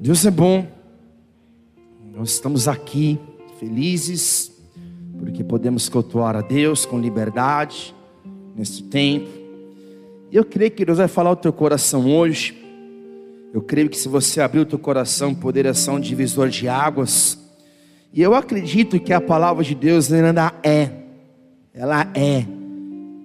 Deus 0.00 0.24
é 0.24 0.30
bom. 0.30 0.66
Nós 2.14 2.30
estamos 2.30 2.66
aqui 2.66 3.20
felizes 3.58 4.50
porque 5.18 5.44
podemos 5.44 5.90
cultuar 5.90 6.34
a 6.34 6.40
Deus 6.40 6.86
com 6.86 6.98
liberdade 6.98 7.94
nesse 8.56 8.82
tempo. 8.84 9.28
E 10.32 10.36
eu 10.36 10.42
creio 10.42 10.70
que 10.70 10.86
Deus 10.86 10.96
vai 10.96 11.06
falar 11.06 11.32
o 11.32 11.36
teu 11.36 11.52
coração 11.52 12.10
hoje. 12.10 12.56
Eu 13.52 13.60
creio 13.60 13.90
que 13.90 13.98
se 13.98 14.08
você 14.08 14.40
abrir 14.40 14.60
o 14.60 14.64
teu 14.64 14.78
coração, 14.78 15.34
poderia 15.34 15.74
ser 15.74 15.90
um 15.90 16.00
divisor 16.00 16.48
de 16.48 16.66
águas. 16.66 17.38
E 18.10 18.22
eu 18.22 18.34
acredito 18.34 18.98
que 18.98 19.12
a 19.12 19.20
palavra 19.20 19.62
de 19.62 19.74
Deus 19.74 20.10
ainda 20.10 20.54
é, 20.62 20.92
ela 21.74 22.10
é 22.14 22.46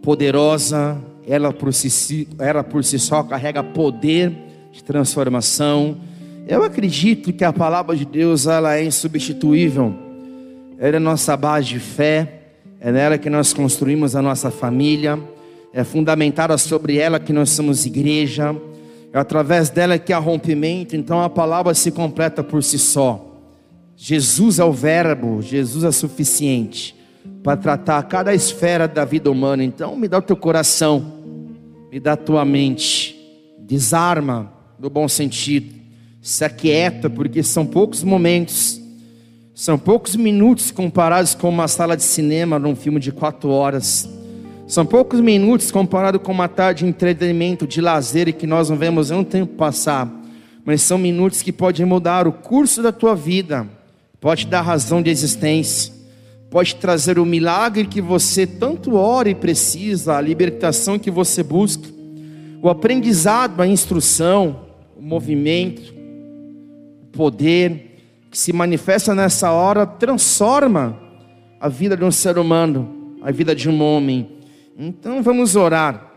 poderosa, 0.02 1.02
ela 1.26 1.54
por 1.54 1.74
si, 1.74 2.28
ela 2.38 2.66
por 2.66 2.84
si 2.84 3.00
só 3.00 3.24
carrega 3.24 3.64
poder 3.64 4.36
de 4.74 4.84
transformação. 4.84 5.98
Eu 6.48 6.64
acredito 6.64 7.34
que 7.34 7.44
a 7.44 7.52
palavra 7.52 7.96
de 7.96 8.06
Deus 8.06 8.46
ela 8.46 8.76
é 8.76 8.86
insubstituível. 8.86 9.96
Ela 10.78 10.98
é 10.98 11.00
nossa 11.00 11.36
base 11.36 11.70
de 11.70 11.80
fé, 11.80 12.42
é 12.80 12.92
nela 12.92 13.18
que 13.18 13.32
nós 13.32 13.52
construímos 13.52 14.16
a 14.16 14.22
nossa 14.22 14.52
família, 14.52 15.18
é 15.74 15.84
fundamentada 15.84 16.56
sobre 16.60 16.98
ela 16.98 17.20
que 17.20 17.34
nós 17.34 17.50
somos 17.50 17.84
igreja, 17.88 18.56
é 19.12 19.18
através 19.18 19.72
dela 19.72 19.98
que 19.98 20.14
há 20.14 20.20
rompimento, 20.20 20.96
então 20.96 21.20
a 21.24 21.30
palavra 21.30 21.74
se 21.74 21.92
completa 21.92 22.44
por 22.44 22.62
si 22.62 22.78
só. 22.78 23.42
Jesus 23.96 24.60
é 24.60 24.64
o 24.64 24.72
Verbo, 24.72 25.42
Jesus 25.42 25.84
é 25.84 25.92
suficiente 25.92 26.96
para 27.42 27.58
tratar 27.58 28.04
cada 28.04 28.36
esfera 28.36 28.88
da 28.88 29.04
vida 29.04 29.32
humana. 29.32 29.64
Então, 29.64 29.96
me 29.96 30.08
dá 30.08 30.20
o 30.20 30.22
teu 30.22 30.36
coração, 30.36 31.14
me 31.92 32.00
dá 32.00 32.14
a 32.14 32.18
tua 32.18 32.46
mente, 32.46 33.16
desarma 33.60 34.54
no 34.78 34.92
bom 34.92 35.08
sentido, 35.08 35.85
se 36.26 36.44
aquieta, 36.44 37.08
porque 37.08 37.44
são 37.44 37.68
poucos 37.68 38.04
momentos, 38.04 38.82
são 39.54 39.78
poucos 39.78 40.16
minutos 40.16 40.72
comparados 40.72 41.36
com 41.36 41.48
uma 41.48 41.68
sala 41.68 41.96
de 41.96 42.02
cinema 42.02 42.58
num 42.58 42.76
filme 42.76 43.00
de 43.00 43.12
quatro 43.12 43.50
horas. 43.50 44.10
São 44.68 44.88
poucos 44.88 45.20
minutos 45.20 45.70
comparado 45.70 46.20
com 46.20 46.32
uma 46.32 46.48
tarde 46.48 46.84
de 46.84 46.90
entretenimento, 46.90 47.68
de 47.68 47.80
lazer 47.80 48.34
que 48.34 48.48
nós 48.48 48.72
não 48.72 48.76
vemos 48.76 49.12
um 49.12 49.24
tempo 49.24 49.54
passar. 49.54 50.12
Mas 50.66 50.82
são 50.82 50.98
minutos 50.98 51.44
que 51.44 51.52
podem 51.52 51.86
mudar 51.86 52.28
o 52.28 52.34
curso 52.34 52.82
da 52.82 52.92
tua 52.92 53.16
vida 53.16 53.70
pode 54.20 54.48
dar 54.48 54.62
razão 54.64 55.04
de 55.04 55.12
existência, 55.12 55.94
pode 56.50 56.78
trazer 56.78 57.20
o 57.20 57.26
milagre 57.26 57.86
que 57.86 58.02
você 58.02 58.48
tanto 58.48 58.96
ora 58.96 59.30
e 59.30 59.36
precisa, 59.36 60.18
a 60.18 60.22
libertação 60.22 60.98
que 60.98 61.12
você 61.12 61.44
busca, 61.44 61.88
o 62.60 62.68
aprendizado, 62.68 63.62
a 63.62 63.68
instrução, 63.68 64.62
o 64.98 65.02
movimento, 65.04 65.94
poder 67.16 67.96
que 68.30 68.38
se 68.38 68.52
manifesta 68.52 69.16
nessa 69.16 69.52
hora 69.52 69.86
transforma 69.86 71.00
a 71.60 71.70
vida 71.70 71.96
de 71.96 72.04
um 72.04 72.12
ser 72.12 72.38
humano, 72.38 73.16
a 73.22 73.32
vida 73.32 73.56
de 73.56 73.70
um 73.70 73.82
homem. 73.82 74.30
Então 74.78 75.24
vamos 75.24 75.56
orar. 75.56 76.12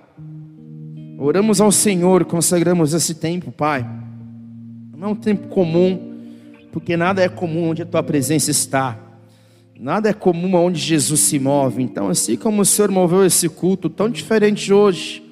Oramos 1.17 1.61
ao 1.61 1.73
Senhor, 1.73 2.25
consagramos 2.25 2.93
esse 2.93 3.15
tempo, 3.15 3.51
Pai. 3.53 3.89
Não 4.97 5.09
é 5.09 5.11
um 5.13 5.15
tempo 5.15 5.49
comum 5.49 6.09
porque 6.73 6.97
nada 6.97 7.23
é 7.23 7.29
comum 7.29 7.71
onde 7.71 7.83
a 7.83 7.87
tua 7.87 8.03
presença 8.03 8.51
está. 8.51 8.99
Nada 9.79 10.09
é 10.09 10.13
comum 10.13 10.55
onde 10.55 10.79
Jesus 10.81 11.21
se 11.21 11.39
move. 11.39 11.83
Então, 11.83 12.09
assim 12.09 12.37
como 12.37 12.63
o 12.63 12.65
Senhor 12.65 12.91
moveu 12.91 13.25
esse 13.25 13.49
culto 13.49 13.89
tão 13.89 14.11
diferente 14.11 14.73
hoje, 14.73 15.23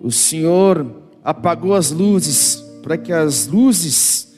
o 0.00 0.10
Senhor 0.10 0.84
apagou 1.22 1.74
as 1.74 1.92
luzes 1.92 2.56
para 2.82 2.98
que 2.98 3.12
as 3.12 3.46
luzes 3.46 4.31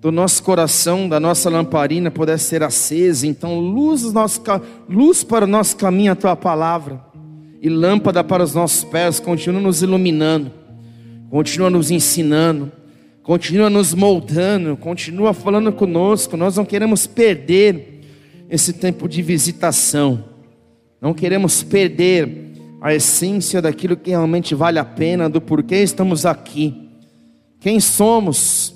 do 0.00 0.10
nosso 0.10 0.42
coração, 0.42 1.08
da 1.08 1.20
nossa 1.20 1.50
lamparina 1.50 2.10
pudessem 2.10 2.48
ser 2.48 2.62
acesas. 2.62 3.24
Então, 3.24 3.58
luz, 3.60 4.12
nosso, 4.12 4.42
luz 4.88 5.22
para 5.22 5.44
o 5.44 5.48
nosso 5.48 5.76
caminho, 5.76 6.12
a 6.12 6.16
tua 6.16 6.34
palavra, 6.34 7.00
e 7.60 7.68
lâmpada 7.68 8.24
para 8.24 8.42
os 8.42 8.54
nossos 8.54 8.84
pés, 8.84 9.20
continua 9.20 9.60
nos 9.60 9.82
iluminando, 9.82 10.50
continua 11.30 11.68
nos 11.68 11.90
ensinando 11.90 12.72
continua 13.30 13.70
nos 13.70 13.94
moldando, 13.94 14.76
continua 14.76 15.32
falando 15.32 15.72
conosco. 15.72 16.36
Nós 16.36 16.56
não 16.56 16.64
queremos 16.64 17.06
perder 17.06 18.00
esse 18.48 18.72
tempo 18.72 19.08
de 19.08 19.22
visitação, 19.22 20.24
não 21.00 21.14
queremos 21.14 21.62
perder 21.62 22.50
a 22.80 22.92
essência 22.92 23.62
daquilo 23.62 23.96
que 23.96 24.10
realmente 24.10 24.54
vale 24.54 24.80
a 24.80 24.84
pena, 24.84 25.28
do 25.28 25.40
porquê 25.40 25.76
estamos 25.76 26.26
aqui, 26.26 26.88
quem 27.60 27.78
somos, 27.78 28.74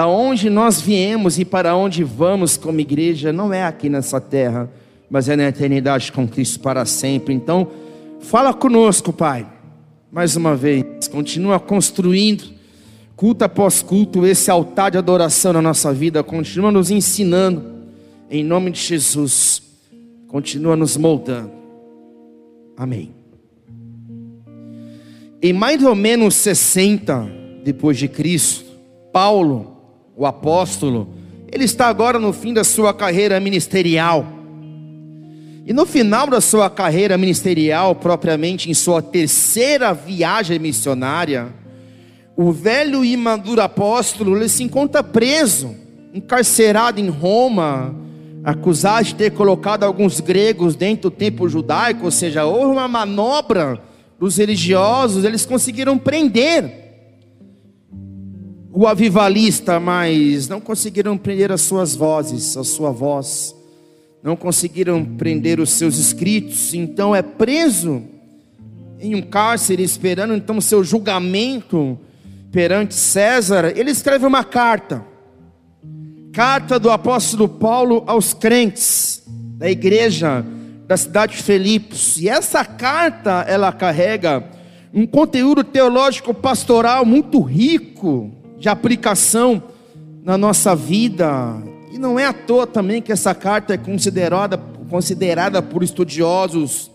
da 0.00 0.06
onde 0.06 0.48
nós 0.48 0.80
viemos 0.80 1.38
e 1.38 1.44
para 1.44 1.76
onde 1.76 2.02
vamos 2.02 2.56
como 2.56 2.80
igreja, 2.80 3.34
não 3.34 3.52
é 3.52 3.64
aqui 3.64 3.90
nessa 3.90 4.18
terra, 4.18 4.66
mas 5.10 5.28
é 5.28 5.36
na 5.36 5.46
eternidade 5.46 6.10
com 6.10 6.26
Cristo 6.26 6.58
para 6.60 6.86
sempre. 6.86 7.34
Então, 7.34 7.68
fala 8.18 8.54
conosco, 8.54 9.12
Pai, 9.12 9.46
mais 10.10 10.36
uma 10.36 10.56
vez, 10.56 11.06
continua 11.06 11.60
construindo 11.60 12.44
culto 13.14 13.44
após 13.44 13.82
culto, 13.82 14.24
esse 14.24 14.50
altar 14.50 14.90
de 14.90 14.96
adoração 14.96 15.52
na 15.52 15.60
nossa 15.60 15.92
vida, 15.92 16.24
continua 16.24 16.72
nos 16.72 16.90
ensinando, 16.90 17.62
em 18.30 18.42
nome 18.42 18.70
de 18.70 18.80
Jesus, 18.80 19.60
continua 20.28 20.76
nos 20.76 20.96
moldando. 20.96 21.50
Amém. 22.74 23.14
Em 25.42 25.52
mais 25.52 25.84
ou 25.84 25.94
menos 25.94 26.36
60 26.36 27.30
depois 27.62 27.98
de 27.98 28.08
Cristo, 28.08 28.64
Paulo, 29.12 29.69
o 30.20 30.26
apóstolo, 30.26 31.08
ele 31.50 31.64
está 31.64 31.86
agora 31.86 32.18
no 32.18 32.30
fim 32.30 32.52
da 32.52 32.62
sua 32.62 32.92
carreira 32.92 33.40
ministerial. 33.40 34.26
E 35.64 35.72
no 35.72 35.86
final 35.86 36.26
da 36.26 36.42
sua 36.42 36.68
carreira 36.68 37.16
ministerial, 37.16 37.94
propriamente 37.94 38.70
em 38.70 38.74
sua 38.74 39.00
terceira 39.00 39.94
viagem 39.94 40.58
missionária, 40.58 41.48
o 42.36 42.52
velho 42.52 43.02
e 43.02 43.16
maduro 43.16 43.62
apóstolo 43.62 44.36
ele 44.36 44.50
se 44.50 44.62
encontra 44.62 45.02
preso, 45.02 45.74
encarcerado 46.12 47.00
em 47.00 47.08
Roma, 47.08 47.96
acusado 48.44 49.06
de 49.06 49.14
ter 49.14 49.30
colocado 49.30 49.84
alguns 49.84 50.20
gregos 50.20 50.76
dentro 50.76 51.08
do 51.08 51.16
templo 51.16 51.48
judaico, 51.48 52.04
ou 52.04 52.10
seja, 52.10 52.44
houve 52.44 52.72
uma 52.72 52.86
manobra 52.86 53.80
dos 54.18 54.36
religiosos, 54.36 55.24
eles 55.24 55.46
conseguiram 55.46 55.96
prender 55.96 56.79
o 58.72 58.86
avivalista, 58.86 59.80
mas 59.80 60.48
não 60.48 60.60
conseguiram 60.60 61.18
prender 61.18 61.50
as 61.50 61.60
suas 61.62 61.94
vozes, 61.94 62.56
a 62.56 62.62
sua 62.62 62.90
voz, 62.90 63.54
não 64.22 64.36
conseguiram 64.36 65.04
prender 65.04 65.58
os 65.58 65.70
seus 65.70 65.98
escritos, 65.98 66.72
então 66.72 67.14
é 67.14 67.22
preso 67.22 68.02
em 69.00 69.14
um 69.14 69.22
cárcere 69.22 69.82
esperando 69.82 70.34
então 70.34 70.60
seu 70.60 70.84
julgamento 70.84 71.98
perante 72.52 72.94
César, 72.94 73.72
ele 73.76 73.90
escreve 73.90 74.26
uma 74.26 74.44
carta. 74.44 75.04
Carta 76.32 76.78
do 76.78 76.90
apóstolo 76.90 77.48
Paulo 77.48 78.04
aos 78.06 78.32
crentes 78.34 79.22
da 79.26 79.68
igreja 79.70 80.44
da 80.86 80.96
cidade 80.96 81.36
de 81.36 81.42
Filipos. 81.42 82.18
E 82.18 82.28
essa 82.28 82.64
carta, 82.64 83.44
ela 83.48 83.72
carrega 83.72 84.44
um 84.92 85.06
conteúdo 85.06 85.64
teológico 85.64 86.34
pastoral 86.34 87.04
muito 87.04 87.40
rico 87.40 88.39
de 88.60 88.68
aplicação 88.68 89.62
na 90.22 90.36
nossa 90.36 90.76
vida. 90.76 91.56
E 91.90 91.98
não 91.98 92.18
é 92.18 92.26
à 92.26 92.32
toa 92.32 92.66
também 92.66 93.00
que 93.00 93.10
essa 93.10 93.34
carta 93.34 93.72
é 93.72 93.78
considerada, 93.78 94.58
considerada 94.90 95.62
por 95.62 95.82
estudiosos, 95.82 96.90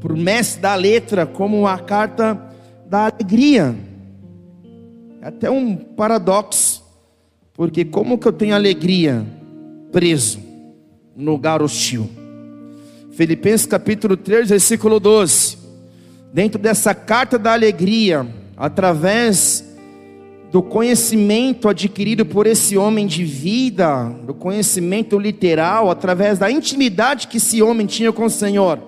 por 0.00 0.16
mestres 0.16 0.60
da 0.60 0.74
letra, 0.74 1.24
como 1.24 1.64
a 1.66 1.78
carta 1.78 2.36
da 2.86 3.06
alegria. 3.06 3.74
É 5.22 5.28
até 5.28 5.48
um 5.48 5.76
paradoxo, 5.76 6.82
porque 7.54 7.84
como 7.84 8.18
que 8.18 8.26
eu 8.26 8.32
tenho 8.32 8.54
alegria 8.54 9.24
preso 9.92 10.40
no 11.14 11.32
lugar 11.32 11.62
hostil? 11.62 12.10
Filipenses 13.12 13.66
capítulo 13.66 14.16
3, 14.16 14.48
versículo 14.48 14.98
12. 14.98 15.56
Dentro 16.32 16.60
dessa 16.60 16.94
carta 16.94 17.38
da 17.38 17.52
alegria, 17.52 18.26
através 18.56 19.69
do 20.50 20.62
conhecimento 20.62 21.68
adquirido 21.68 22.26
por 22.26 22.46
esse 22.46 22.76
homem 22.76 23.06
de 23.06 23.24
vida, 23.24 24.08
do 24.26 24.34
conhecimento 24.34 25.18
literal, 25.18 25.90
através 25.90 26.38
da 26.38 26.50
intimidade 26.50 27.28
que 27.28 27.36
esse 27.36 27.62
homem 27.62 27.86
tinha 27.86 28.12
com 28.12 28.24
o 28.24 28.30
Senhor, 28.30 28.80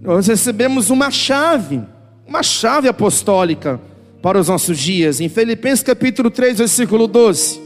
nós 0.00 0.28
recebemos 0.28 0.90
uma 0.90 1.10
chave, 1.10 1.82
uma 2.26 2.42
chave 2.42 2.88
apostólica 2.88 3.80
para 4.22 4.38
os 4.38 4.48
nossos 4.48 4.78
dias, 4.78 5.20
em 5.20 5.28
Filipenses 5.28 5.82
capítulo 5.82 6.30
3, 6.30 6.58
versículo 6.58 7.08
12. 7.08 7.60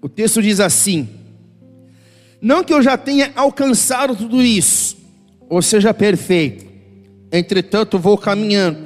O 0.00 0.08
texto 0.08 0.40
diz 0.40 0.60
assim: 0.60 1.08
Não 2.40 2.62
que 2.62 2.72
eu 2.72 2.82
já 2.82 2.96
tenha 2.96 3.32
alcançado 3.34 4.14
tudo 4.14 4.40
isso, 4.42 4.96
ou 5.48 5.60
seja 5.60 5.92
perfeito, 5.92 6.71
entretanto 7.32 7.98
vou 7.98 8.18
caminhando, 8.18 8.78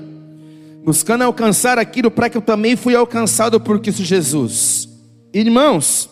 buscando 0.85 1.23
alcançar 1.23 1.79
aquilo 1.79 2.11
para 2.11 2.31
que 2.31 2.39
eu 2.39 2.43
também 2.43 2.77
fui 2.77 2.95
alcançado 2.95 3.61
por 3.61 3.81
Cristo 3.81 4.05
Jesus. 4.05 4.89
Irmãos, 5.35 6.09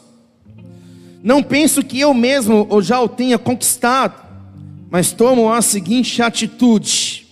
não 1.22 1.42
penso 1.42 1.82
que 1.84 2.00
eu 2.00 2.12
mesmo 2.12 2.66
ou 2.68 2.82
já 2.82 3.00
o 3.00 3.08
tenha 3.08 3.38
conquistado, 3.38 4.20
mas 4.90 5.12
tomo 5.12 5.50
a 5.50 5.62
seguinte 5.62 6.20
atitude: 6.20 7.26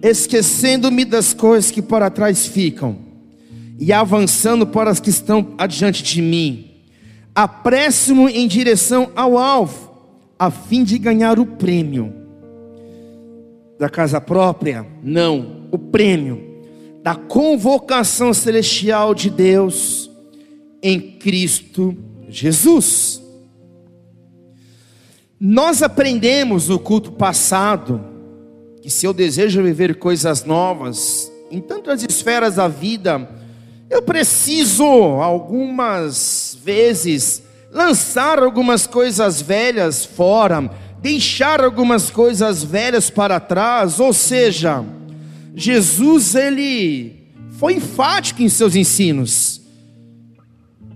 esquecendo-me 0.00 1.04
das 1.04 1.34
coisas 1.34 1.72
que 1.72 1.82
para 1.82 2.08
trás 2.08 2.46
ficam 2.46 2.96
e 3.80 3.92
avançando 3.92 4.64
para 4.66 4.90
as 4.90 5.00
que 5.00 5.10
estão 5.10 5.54
adiante 5.58 6.04
de 6.04 6.22
mim, 6.22 6.70
apresso-me 7.34 8.30
em 8.32 8.46
direção 8.46 9.10
ao 9.16 9.36
alvo, 9.36 9.90
a 10.38 10.50
fim 10.50 10.84
de 10.84 10.98
ganhar 10.98 11.38
o 11.38 11.46
prêmio 11.46 12.19
da 13.80 13.88
casa 13.88 14.20
própria? 14.20 14.86
Não, 15.02 15.66
o 15.72 15.78
prêmio 15.78 16.50
da 17.02 17.14
convocação 17.14 18.34
celestial 18.34 19.14
de 19.14 19.30
Deus 19.30 20.10
em 20.82 21.00
Cristo 21.00 21.96
Jesus. 22.28 23.22
Nós 25.40 25.82
aprendemos 25.82 26.68
no 26.68 26.78
culto 26.78 27.12
passado 27.12 28.04
que 28.82 28.90
se 28.90 29.06
eu 29.06 29.14
desejo 29.14 29.62
viver 29.62 29.98
coisas 29.98 30.44
novas 30.44 31.32
em 31.50 31.58
tantas 31.58 32.02
esferas 32.02 32.56
da 32.56 32.68
vida, 32.68 33.26
eu 33.88 34.02
preciso 34.02 34.84
algumas 34.84 36.54
vezes 36.62 37.42
lançar 37.72 38.42
algumas 38.42 38.86
coisas 38.86 39.40
velhas 39.40 40.04
fora, 40.04 40.70
deixar 41.00 41.62
algumas 41.62 42.10
coisas 42.10 42.62
velhas 42.62 43.08
para 43.08 43.40
trás, 43.40 43.98
ou 43.98 44.12
seja, 44.12 44.84
Jesus 45.54 46.34
ele 46.34 47.28
foi 47.58 47.74
enfático 47.74 48.42
em 48.42 48.48
seus 48.48 48.76
ensinos. 48.76 49.60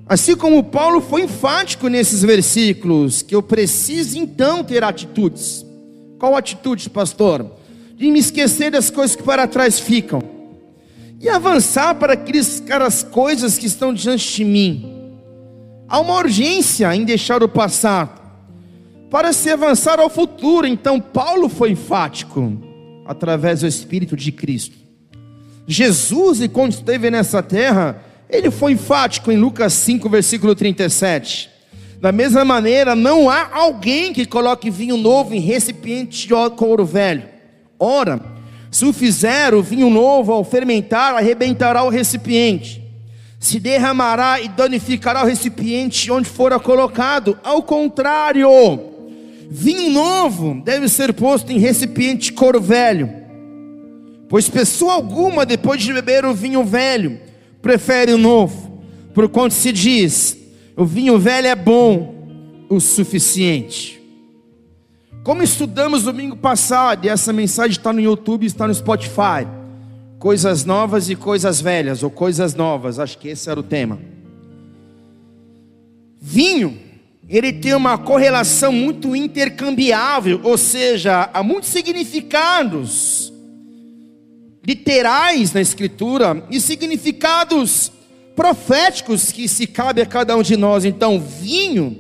Assim 0.07 0.37
como 0.37 0.63
Paulo 0.63 1.01
foi 1.01 1.23
enfático 1.23 1.89
nesses 1.89 2.23
versículos, 2.23 3.23
que 3.23 3.35
eu 3.35 3.43
preciso 3.43 4.19
então 4.19 4.63
ter 4.63 4.85
atitudes. 4.85 5.65
Qual 6.19 6.37
atitude, 6.37 6.91
pastor? 6.91 7.51
De 7.97 8.11
me 8.11 8.19
esquecer 8.19 8.71
das 8.71 8.91
coisas 8.91 9.17
que 9.17 9.23
para 9.23 9.47
trás 9.47 9.81
ficam 9.81 10.23
e 11.21 11.29
avançar 11.29 11.95
para 11.95 12.13
aquelas 12.13 13.03
coisas 13.03 13.57
que 13.57 13.67
estão 13.67 13.95
diante 13.95 14.37
de 14.37 14.45
mim. 14.45 15.13
Há 15.89 16.01
uma 16.01 16.17
urgência 16.17 16.95
em 16.95 17.05
deixar 17.05 17.43
o 17.43 17.49
passado 17.49 18.24
para 19.15 19.33
se 19.33 19.49
avançar 19.49 20.01
ao 20.01 20.11
futuro. 20.11 20.67
Então 20.67 20.99
Paulo 21.01 21.49
foi 21.49 21.71
enfático 21.71 22.53
através 23.07 23.61
do 23.61 23.67
Espírito 23.69 24.17
de 24.17 24.33
Cristo. 24.33 24.77
Jesus, 25.69 26.41
e 26.41 26.49
quando 26.49 26.73
esteve 26.73 27.09
nessa 27.13 27.41
terra, 27.41 28.03
ele 28.29 28.51
foi 28.51 28.73
enfático 28.73 29.31
em 29.31 29.37
Lucas 29.37 29.73
5, 29.75 30.09
versículo 30.09 30.53
37. 30.57 31.49
Da 32.01 32.11
mesma 32.11 32.45
maneira, 32.45 32.97
não 32.97 33.31
há 33.31 33.51
alguém 33.53 34.13
que 34.13 34.27
coloque 34.27 34.69
vinho 34.69 34.97
novo 34.97 35.33
em 35.33 35.39
recipiente 35.39 36.27
de 36.27 36.35
couro 36.57 36.85
velho. 36.85 37.23
Ora, 37.79 38.21
se 38.69 38.85
o 38.85 38.93
fizer, 38.93 39.55
o 39.55 39.63
vinho 39.63 39.91
novo, 39.91 40.33
ao 40.33 40.43
fermentar, 40.43 41.15
arrebentará 41.15 41.85
o 41.85 41.89
recipiente, 41.89 42.83
se 43.39 43.61
derramará 43.61 44.41
e 44.41 44.49
danificará 44.49 45.23
o 45.23 45.27
recipiente 45.27 46.11
onde 46.11 46.29
fora 46.29 46.59
colocado. 46.59 47.39
Ao 47.45 47.63
contrário, 47.63 48.93
vinho 49.51 49.91
novo 49.91 50.61
deve 50.65 50.89
ser 50.89 51.13
posto 51.13 51.51
em 51.51 51.59
recipiente 51.59 52.27
de 52.27 52.33
couro 52.33 52.61
velho, 52.61 53.11
pois 54.29 54.49
pessoa 54.49 54.95
alguma, 54.95 55.47
depois 55.47 55.83
de 55.83 55.93
beber 55.93 56.25
o 56.25 56.35
vinho 56.35 56.65
velho, 56.65 57.21
prefere 57.61 58.13
o 58.13 58.19
novo, 58.19 58.83
por 59.13 59.29
quanto 59.29 59.55
se 59.55 59.73
diz: 59.73 60.37
o 60.77 60.85
vinho 60.85 61.19
velho 61.19 61.47
é 61.47 61.55
bom 61.55 62.15
o 62.69 62.81
suficiente. 62.81 64.03
Como 65.23 65.43
estudamos 65.43 66.03
domingo 66.03 66.37
passado, 66.37 67.07
e 67.07 67.09
essa 67.09 67.33
mensagem 67.33 67.73
está 67.73 67.93
no 67.93 68.01
YouTube, 68.01 68.45
está 68.45 68.67
no 68.67 68.75
Spotify. 68.75 69.49
Coisas 70.19 70.65
novas 70.67 71.09
e 71.09 71.17
coisas 71.17 71.61
velhas, 71.63 72.03
ou 72.03 72.11
coisas 72.11 72.55
novas, 72.55 72.99
acho 72.99 73.17
que 73.17 73.29
esse 73.29 73.49
era 73.49 73.59
o 73.59 73.63
tema. 73.63 73.99
Vinho 76.21 76.79
ele 77.29 77.53
tem 77.53 77.75
uma 77.75 77.97
correlação 77.97 78.71
muito 78.73 79.17
intercambiável, 79.17 80.41
ou 80.43 80.59
seja, 80.59 81.31
há 81.33 81.43
muitos 81.43 81.71
significados 81.71 83.33
literais 84.67 85.53
na 85.53 85.61
Escritura 85.61 86.45
e 86.51 86.61
significados 86.61 87.93
proféticos 88.37 89.31
que 89.31 89.49
se 89.49 89.67
cabe 89.67 90.01
a 90.01 90.07
cada 90.07 90.37
um 90.37 90.43
de 90.43 90.57
nós. 90.57 90.85
Então, 90.85 91.21
vinho, 91.21 91.97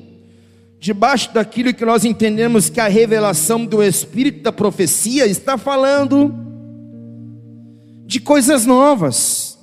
debaixo 0.78 1.32
daquilo 1.32 1.72
que 1.72 1.84
nós 1.84 2.04
entendemos 2.04 2.68
que 2.68 2.80
a 2.80 2.88
revelação 2.88 3.64
do 3.64 3.82
Espírito 3.82 4.42
da 4.42 4.52
profecia 4.52 5.26
está 5.26 5.56
falando 5.56 6.34
de 8.06 8.20
coisas 8.20 8.66
novas, 8.66 9.58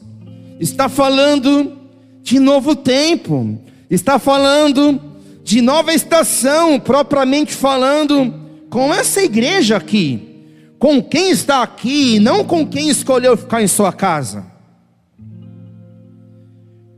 está 0.60 0.90
falando 0.90 1.78
de 2.24 2.40
novo 2.40 2.76
tempo, 2.76 3.60
está 3.90 4.18
falando 4.18 5.11
de 5.44 5.62
nova 5.62 5.94
estação, 5.94 6.80
propriamente 6.80 7.54
falando, 7.54 8.34
com 8.70 8.94
essa 8.94 9.22
igreja 9.22 9.78
aqui, 9.78 10.74
com 10.80 11.02
quem 11.04 11.32
está 11.32 11.62
aqui, 11.62 12.20
não 12.20 12.44
com 12.44 12.66
quem 12.66 12.90
escolheu 12.90 13.36
ficar 13.36 13.62
em 13.62 13.68
sua 13.68 13.92
casa. 13.92 14.46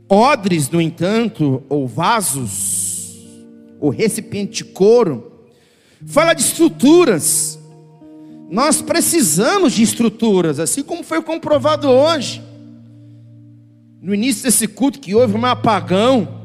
Odres, 0.08 0.70
no 0.70 0.80
entanto, 0.80 1.62
ou 1.68 1.88
vasos, 1.88 3.16
ou 3.80 3.90
recipiente 3.90 4.64
de 4.64 4.64
couro, 4.64 5.48
fala 6.06 6.34
de 6.34 6.42
estruturas. 6.42 7.58
Nós 8.50 8.80
precisamos 8.80 9.72
de 9.72 9.82
estruturas, 9.82 10.60
assim 10.60 10.82
como 10.82 11.02
foi 11.02 11.20
comprovado 11.22 11.88
hoje. 11.88 12.42
No 14.00 14.14
início 14.14 14.44
desse 14.44 14.68
culto 14.68 15.00
que 15.00 15.14
houve 15.14 15.34
um 15.34 15.46
apagão, 15.46 16.43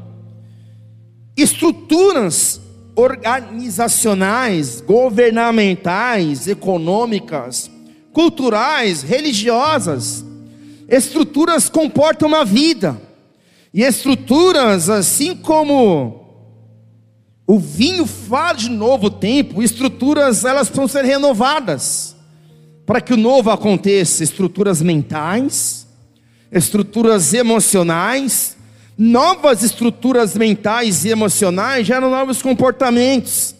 estruturas 1.36 2.60
organizacionais, 2.94 4.80
governamentais, 4.80 6.46
econômicas, 6.46 7.70
culturais, 8.12 9.02
religiosas. 9.02 10.24
Estruturas 10.88 11.68
comportam 11.68 12.28
uma 12.28 12.44
vida. 12.44 13.00
E 13.72 13.82
estruturas, 13.82 14.90
assim 14.90 15.36
como 15.36 16.20
o 17.46 17.58
vinho 17.58 18.06
fala 18.06 18.52
de 18.54 18.68
novo 18.68 19.10
tempo, 19.10 19.62
estruturas 19.62 20.44
elas 20.44 20.68
precisam 20.68 20.88
ser 20.88 21.04
renovadas. 21.04 22.16
Para 22.84 23.00
que 23.00 23.14
o 23.14 23.16
novo 23.16 23.50
aconteça, 23.50 24.24
estruturas 24.24 24.82
mentais, 24.82 25.86
estruturas 26.50 27.32
emocionais, 27.32 28.56
novas 29.02 29.62
estruturas 29.62 30.36
mentais 30.36 31.06
e 31.06 31.08
emocionais 31.08 31.86
geram 31.86 32.10
novos 32.10 32.42
comportamentos, 32.42 33.56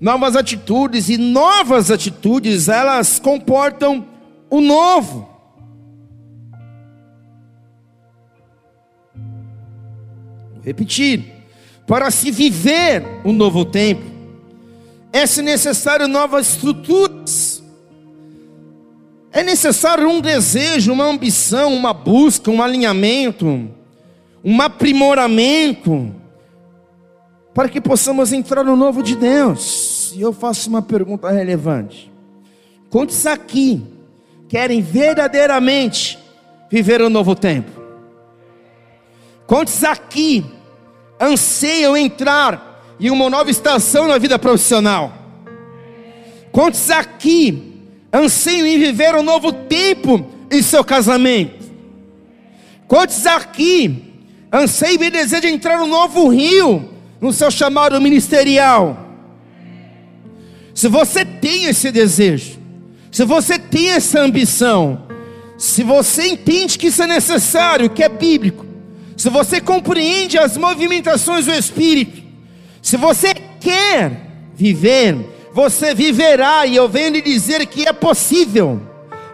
novas 0.00 0.36
atitudes, 0.36 1.08
e 1.08 1.18
novas 1.18 1.90
atitudes 1.90 2.68
elas 2.68 3.18
comportam 3.18 4.06
o 4.48 4.60
novo. 4.60 5.28
Vou 10.52 10.62
repetir: 10.62 11.24
para 11.88 12.08
se 12.12 12.30
viver 12.30 13.02
o 13.24 13.32
novo 13.32 13.64
tempo, 13.64 14.04
é 15.12 15.26
necessário 15.42 16.06
novas 16.06 16.50
estruturas. 16.50 17.64
É 19.32 19.42
necessário 19.42 20.08
um 20.08 20.20
desejo, 20.20 20.92
uma 20.92 21.06
ambição, 21.06 21.74
uma 21.74 21.92
busca, 21.92 22.48
um 22.52 22.62
alinhamento 22.62 23.68
um 24.44 24.60
aprimoramento, 24.60 26.14
para 27.54 27.68
que 27.68 27.80
possamos 27.80 28.32
entrar 28.32 28.62
no 28.62 28.76
novo 28.76 29.02
de 29.02 29.16
Deus. 29.16 30.12
E 30.14 30.20
eu 30.20 30.32
faço 30.32 30.68
uma 30.68 30.82
pergunta 30.82 31.30
relevante: 31.30 32.12
quantos 32.90 33.26
aqui 33.26 33.82
querem 34.48 34.82
verdadeiramente 34.82 36.18
viver 36.70 37.00
o 37.00 37.06
um 37.06 37.10
novo 37.10 37.34
tempo? 37.34 37.70
Quantos 39.46 39.82
aqui 39.82 40.44
anseiam 41.20 41.96
entrar 41.96 42.94
em 43.00 43.10
uma 43.10 43.30
nova 43.30 43.50
estação 43.50 44.08
na 44.08 44.18
vida 44.18 44.38
profissional? 44.38 45.12
Quantos 46.50 46.90
aqui 46.90 47.72
anseiam 48.12 48.66
em 48.66 48.78
viver 48.78 49.14
um 49.14 49.22
novo 49.22 49.52
tempo 49.52 50.24
em 50.50 50.62
seu 50.62 50.84
casamento? 50.84 51.64
Quantos 52.86 53.26
aqui 53.26 54.13
anseia 54.54 55.04
e 55.04 55.10
deseja 55.10 55.48
entrar 55.48 55.78
no 55.78 55.86
novo 55.86 56.28
rio, 56.28 56.88
no 57.20 57.32
seu 57.32 57.50
chamado 57.50 58.00
ministerial. 58.00 58.98
Se 60.74 60.88
você 60.88 61.24
tem 61.24 61.64
esse 61.64 61.90
desejo, 61.90 62.58
se 63.10 63.24
você 63.24 63.58
tem 63.58 63.90
essa 63.90 64.20
ambição, 64.20 65.04
Se 65.56 65.82
você 65.82 66.26
entende 66.28 66.78
que 66.78 66.88
isso 66.88 67.02
é 67.02 67.06
necessário, 67.06 67.90
que 67.90 68.02
é 68.02 68.08
bíblico, 68.08 68.66
se 69.16 69.30
você 69.30 69.60
compreende 69.60 70.36
as 70.36 70.56
movimentações 70.56 71.46
do 71.46 71.52
Espírito, 71.52 72.22
se 72.82 72.96
você 72.96 73.32
quer 73.60 74.30
viver, 74.54 75.16
você 75.52 75.94
viverá, 75.94 76.66
e 76.66 76.74
eu 76.74 76.88
venho 76.88 77.10
lhe 77.10 77.22
dizer 77.22 77.64
que 77.66 77.88
é 77.88 77.92
possível. 77.92 78.80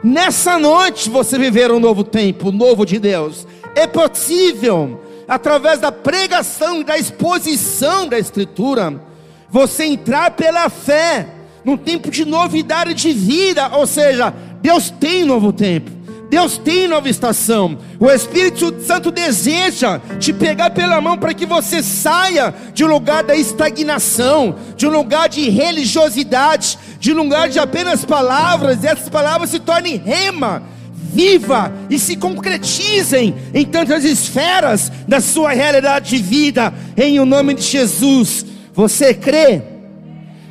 Nessa 0.05 0.59
noite 0.59 1.09
você 1.09 1.39
viver 1.39 1.71
um 1.71 1.81
novo 1.81 2.05
tempo, 2.05 2.50
um 2.50 2.53
novo 2.53 2.85
de 2.85 2.99
Deus. 2.99 3.47
É 3.75 3.87
possível, 3.87 5.00
através 5.31 5.79
da 5.79 5.93
pregação, 5.93 6.83
da 6.83 6.99
exposição 6.99 8.09
da 8.09 8.19
Escritura, 8.19 9.01
você 9.49 9.85
entrar 9.85 10.33
pela 10.33 10.69
fé 10.69 11.25
num 11.65 11.77
tempo 11.77 12.11
de 12.11 12.25
novidade 12.25 12.95
de 12.95 13.13
vida, 13.13 13.69
ou 13.77 13.87
seja, 13.87 14.35
Deus 14.61 14.91
tem 14.91 15.25
novo 15.25 15.53
tempo. 15.53 15.89
Deus 16.29 16.59
tem 16.59 16.89
nova 16.89 17.09
estação. 17.09 17.79
O 18.01 18.11
Espírito 18.11 18.83
Santo 18.83 19.13
deseja 19.13 20.01
te 20.19 20.33
pegar 20.33 20.71
pela 20.71 21.01
mão 21.01 21.17
para 21.17 21.35
que 21.35 21.47
você 21.47 21.81
saia 21.81 22.53
de 22.75 22.85
um 22.85 22.89
lugar 22.89 23.23
da 23.23 23.37
estagnação, 23.37 24.57
de 24.77 24.87
um 24.87 24.91
lugar 24.91 25.29
de 25.29 25.49
religiosidade, 25.49 26.77
de 26.99 27.13
um 27.13 27.17
lugar 27.17 27.49
de 27.49 27.59
apenas 27.61 28.05
palavras, 28.05 28.83
e 28.83 28.87
essas 28.89 29.09
palavras 29.09 29.51
se 29.51 29.61
tornem 29.61 29.97
rema, 29.97 30.63
viva 31.12 31.73
e 31.90 31.99
se 31.99 32.17
concretizem 32.17 33.35
em 33.52 33.64
tantas 33.67 34.05
esferas 34.05 34.90
da 35.09 35.21
sua 35.21 35.50
realidade 35.50 36.11
de 36.11 36.23
vida, 36.23 36.73
em 36.97 37.19
o 37.19 37.26
nome 37.26 37.55
de 37.55 37.62
Jesus. 37.62 38.47
Você 38.73 39.12
crê? 39.12 39.62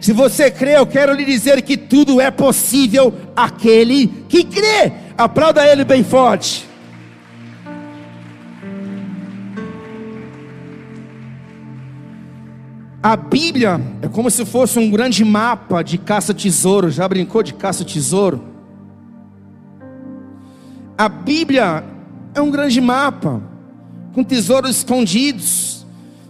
Se 0.01 0.13
você 0.13 0.49
crê, 0.51 0.77
eu 0.77 0.85
quero 0.85 1.13
lhe 1.13 1.25
dizer 1.25 1.61
que 1.61 1.75
tudo 1.75 2.21
é 2.21 2.31
possível 2.31 3.13
aquele 3.35 4.07
que 4.29 4.43
crê. 4.43 4.91
Aplauda 5.17 5.65
ele 5.65 5.83
bem 5.83 6.03
forte. 6.03 6.67
A 13.01 13.15
Bíblia 13.15 13.79
é 14.01 14.09
como 14.09 14.29
se 14.29 14.45
fosse 14.45 14.77
um 14.77 14.91
grande 14.91 15.23
mapa 15.23 15.81
de 15.81 15.97
caça-tesouro. 15.97 16.91
Já 16.91 17.07
brincou 17.07 17.41
de 17.41 17.53
caça-tesouro? 17.53 18.58
A 20.99 21.07
Bíblia 21.07 21.81
é 22.35 22.41
um 22.41 22.51
grande 22.51 22.81
mapa 22.81 23.41
com 24.13 24.21
tesouros 24.21 24.75
escondidos. 24.75 25.85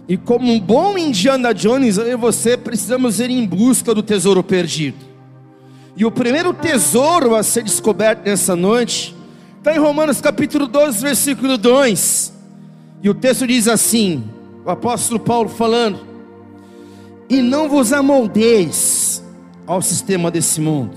E 0.08 0.16
como 0.16 0.48
um 0.48 0.60
bom 0.60 0.96
Indiana 0.96 1.52
Jones, 1.52 1.98
eu 1.98 2.12
e 2.12 2.14
você 2.14 2.56
precisamos 2.56 3.18
ir 3.18 3.30
em 3.30 3.44
busca 3.44 3.92
do 3.92 4.00
tesouro 4.00 4.44
perdido. 4.44 4.98
E 5.96 6.04
o 6.04 6.10
primeiro 6.12 6.54
tesouro 6.54 7.34
a 7.34 7.42
ser 7.42 7.64
descoberto 7.64 8.24
nessa 8.24 8.54
noite 8.54 9.12
está 9.58 9.74
em 9.74 9.80
Romanos 9.80 10.20
capítulo 10.20 10.68
12, 10.68 11.02
versículo 11.02 11.58
2. 11.58 12.32
E 13.02 13.10
o 13.10 13.14
texto 13.14 13.48
diz 13.48 13.66
assim: 13.66 14.22
o 14.64 14.70
apóstolo 14.70 15.18
Paulo 15.18 15.48
falando: 15.48 15.98
E 17.28 17.42
não 17.42 17.68
vos 17.68 17.92
amoldeis 17.92 19.20
ao 19.66 19.82
sistema 19.82 20.30
desse 20.30 20.60
mundo, 20.60 20.96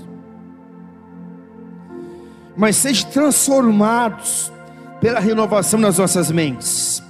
mas 2.56 2.76
sejam 2.76 3.10
transformados 3.10 4.52
pela 5.00 5.20
renovação 5.20 5.80
das 5.80 5.96
vossas 5.96 6.30
mentes, 6.30 7.02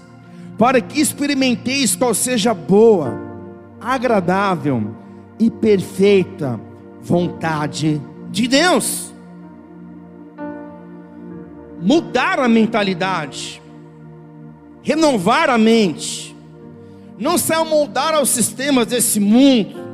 para 0.58 0.80
que 0.80 1.00
experimenteis 1.00 1.94
qual 1.94 2.14
seja 2.14 2.54
boa, 2.54 3.14
agradável 3.80 4.94
e 5.38 5.50
perfeita 5.50 6.58
vontade 7.00 8.00
de 8.30 8.48
Deus. 8.48 9.12
Mudar 11.80 12.38
a 12.38 12.48
mentalidade, 12.48 13.60
renovar 14.82 15.50
a 15.50 15.58
mente, 15.58 16.34
não 17.18 17.36
se 17.36 17.52
amoldar 17.52 18.14
aos 18.14 18.30
sistemas 18.30 18.86
desse 18.86 19.20
mundo, 19.20 19.84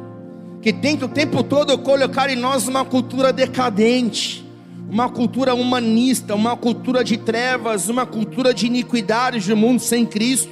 que 0.63 0.73
tenta 0.73 1.07
o 1.07 1.09
tempo 1.09 1.43
todo 1.43 1.77
colocar 1.79 2.31
em 2.31 2.37
nós 2.37 2.69
uma 2.69 2.85
cultura 2.85 3.33
decadente, 3.33 4.49
uma 4.91 5.09
cultura 5.09 5.55
humanista, 5.55 6.35
uma 6.35 6.57
cultura 6.57 7.05
de 7.05 7.17
trevas, 7.17 7.89
uma 7.89 8.05
cultura 8.05 8.53
de 8.53 8.67
iniquidade 8.67 9.39
de 9.39 9.53
um 9.53 9.57
mundo 9.57 9.81
sem 9.81 10.05
Cristo. 10.05 10.51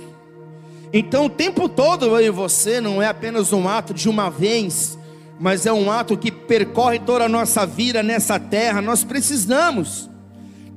Então, 0.93 1.27
o 1.27 1.31
tempo 1.31 1.69
todo 1.69 2.07
eu 2.07 2.21
e 2.21 2.31
você 2.31 2.81
não 2.81 3.03
é 3.03 3.09
apenas 3.09 3.53
um 3.53 3.69
ato 3.69 3.93
de 3.93 4.09
uma 4.09 4.31
vez, 4.31 4.97
mas 5.41 5.67
é 5.67 5.73
um 5.73 5.91
ato 5.91 6.17
que 6.17 6.31
percorre 6.31 7.01
toda 7.01 7.25
a 7.25 7.29
nossa 7.29 7.67
vida 7.67 8.01
nessa 8.01 8.39
terra. 8.39 8.81
Nós 8.81 9.03
precisamos, 9.03 10.09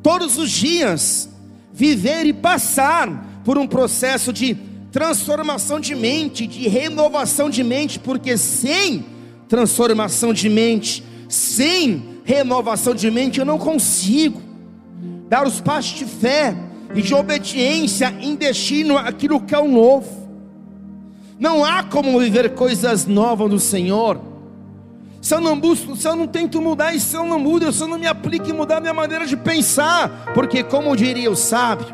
todos 0.02 0.40
os 0.40 0.50
dias, 0.50 1.30
viver 1.72 2.26
e 2.26 2.34
passar 2.34 3.42
por 3.46 3.60
um 3.60 3.68
processo 3.68 4.34
de 4.34 4.58
transformação 4.92 5.80
de 5.80 5.94
mente, 5.94 6.48
de 6.48 6.68
renovação 6.68 7.48
de 7.48 7.64
mente, 7.64 8.00
porque 8.00 8.38
sem 8.38 9.06
transformação 9.48 10.34
de 10.34 10.50
mente, 10.50 11.04
sem 11.30 12.11
renovação 12.24 12.94
de 12.94 13.10
mente, 13.10 13.40
eu 13.40 13.46
não 13.46 13.58
consigo 13.58 14.42
dar 15.30 15.46
os 15.48 15.62
passos 15.62 15.98
de 15.98 16.06
fé 16.06 16.56
e 16.94 17.02
de 17.02 17.14
obediência 17.14 18.14
em 18.20 18.36
destino 18.36 18.98
àquilo 18.98 19.42
que 19.42 19.56
é 19.56 19.60
o 19.60 19.68
novo. 19.68 20.10
Não 21.40 21.66
há 21.66 21.84
como 21.84 22.20
viver 22.20 22.54
coisas 22.54 23.06
novas 23.08 23.50
no 23.50 23.60
Senhor 23.60 24.32
se 25.22 25.36
eu 25.36 25.40
não 25.40 25.58
busco, 25.58 25.96
se 25.96 26.08
eu 26.08 26.16
não 26.16 26.26
tento 26.26 26.60
mudar, 26.60 26.96
e 26.96 27.00
se 27.00 27.16
eu 27.16 27.24
não 27.24 27.38
mudo, 27.38 27.72
se 27.72 27.82
eu 27.84 27.88
não 27.88 28.00
me 28.00 28.08
aplico 28.08 28.50
em 28.50 28.54
mudar 28.54 28.82
minha 28.82 28.94
maneira 28.94 29.28
de 29.28 29.38
pensar, 29.38 30.34
porque 30.34 30.64
como 30.64 30.96
diria 30.98 31.30
o 31.30 31.36
sábio, 31.36 31.94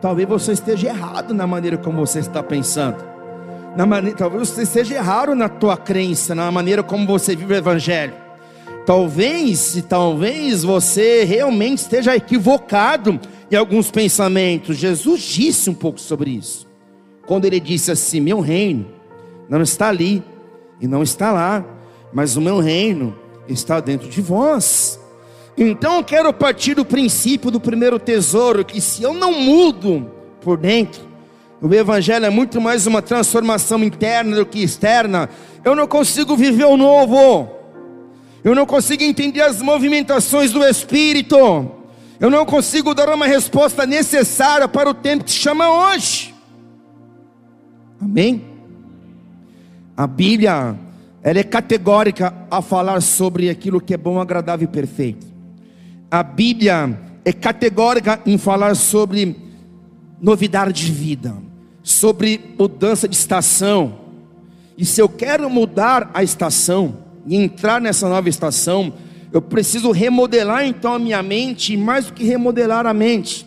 talvez 0.00 0.26
você 0.26 0.52
esteja 0.52 0.88
errado 0.88 1.34
na 1.34 1.46
maneira 1.46 1.76
como 1.76 1.98
você 1.98 2.20
está 2.20 2.42
pensando. 2.42 3.06
Maneira, 3.76 4.16
talvez 4.16 4.48
você 4.48 4.62
esteja 4.62 4.94
errado 4.94 5.34
na 5.34 5.48
tua 5.48 5.76
crença, 5.76 6.34
na 6.34 6.50
maneira 6.50 6.82
como 6.82 7.06
você 7.06 7.36
vive 7.36 7.52
o 7.52 7.56
evangelho. 7.56 8.14
Talvez, 8.88 9.84
talvez 9.86 10.64
você 10.64 11.22
realmente 11.22 11.80
esteja 11.80 12.16
equivocado 12.16 13.20
em 13.50 13.54
alguns 13.54 13.90
pensamentos. 13.90 14.78
Jesus 14.78 15.20
disse 15.20 15.68
um 15.68 15.74
pouco 15.74 16.00
sobre 16.00 16.30
isso. 16.30 16.66
Quando 17.26 17.44
ele 17.44 17.60
disse 17.60 17.90
assim: 17.90 18.18
"Meu 18.18 18.40
reino 18.40 18.86
não 19.46 19.60
está 19.60 19.88
ali 19.88 20.24
e 20.80 20.88
não 20.88 21.02
está 21.02 21.30
lá, 21.30 21.62
mas 22.14 22.34
o 22.34 22.40
meu 22.40 22.60
reino 22.60 23.14
está 23.46 23.78
dentro 23.78 24.08
de 24.08 24.22
vós. 24.22 24.98
Então 25.54 25.96
eu 25.96 26.04
quero 26.04 26.32
partir 26.32 26.72
do 26.72 26.82
princípio 26.82 27.50
do 27.50 27.60
primeiro 27.60 27.98
tesouro, 27.98 28.64
que 28.64 28.80
se 28.80 29.02
eu 29.02 29.12
não 29.12 29.38
mudo 29.38 30.10
por 30.40 30.56
dentro, 30.56 31.02
o 31.60 31.70
Evangelho 31.74 32.24
é 32.24 32.30
muito 32.30 32.58
mais 32.58 32.86
uma 32.86 33.02
transformação 33.02 33.84
interna 33.84 34.34
do 34.34 34.46
que 34.46 34.62
externa, 34.62 35.28
eu 35.62 35.76
não 35.76 35.86
consigo 35.86 36.34
viver 36.34 36.64
o 36.64 36.78
novo, 36.78 37.57
eu 38.44 38.54
não 38.54 38.66
consigo 38.66 39.02
entender 39.02 39.42
as 39.42 39.60
movimentações 39.60 40.52
do 40.52 40.64
Espírito, 40.64 41.36
eu 42.20 42.30
não 42.30 42.44
consigo 42.44 42.94
dar 42.94 43.08
uma 43.08 43.26
resposta 43.26 43.86
necessária 43.86 44.68
para 44.68 44.90
o 44.90 44.94
tempo 44.94 45.24
que 45.24 45.30
chama 45.30 45.68
hoje. 45.70 46.34
Amém? 48.00 48.44
A 49.96 50.06
Bíblia 50.06 50.76
ela 51.22 51.38
é 51.38 51.42
categórica 51.42 52.32
a 52.50 52.62
falar 52.62 53.02
sobre 53.02 53.50
aquilo 53.50 53.80
que 53.80 53.92
é 53.92 53.96
bom, 53.96 54.20
agradável 54.20 54.68
e 54.68 54.72
perfeito. 54.72 55.26
A 56.10 56.22
Bíblia 56.22 56.98
é 57.24 57.32
categórica 57.32 58.20
em 58.24 58.38
falar 58.38 58.74
sobre 58.76 59.36
novidade 60.20 60.86
de 60.86 60.92
vida, 60.92 61.34
sobre 61.82 62.54
mudança 62.58 63.08
de 63.08 63.16
estação. 63.16 63.98
E 64.76 64.84
se 64.84 65.00
eu 65.02 65.08
quero 65.08 65.50
mudar 65.50 66.10
a 66.14 66.22
estação 66.22 66.96
e 67.26 67.36
entrar 67.36 67.80
nessa 67.80 68.08
nova 68.08 68.28
estação, 68.28 68.92
eu 69.32 69.42
preciso 69.42 69.90
remodelar 69.90 70.64
então 70.64 70.94
a 70.94 70.98
minha 70.98 71.22
mente, 71.22 71.74
e 71.74 71.76
mais 71.76 72.06
do 72.06 72.12
que 72.12 72.24
remodelar 72.24 72.86
a 72.86 72.94
mente, 72.94 73.46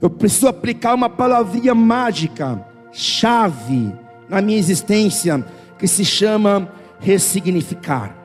eu 0.00 0.10
preciso 0.10 0.48
aplicar 0.48 0.94
uma 0.94 1.08
palavrinha 1.08 1.74
mágica, 1.74 2.64
chave 2.92 3.92
na 4.28 4.40
minha 4.40 4.58
existência, 4.58 5.44
que 5.78 5.86
se 5.86 6.04
chama 6.04 6.68
ressignificar. 7.00 8.16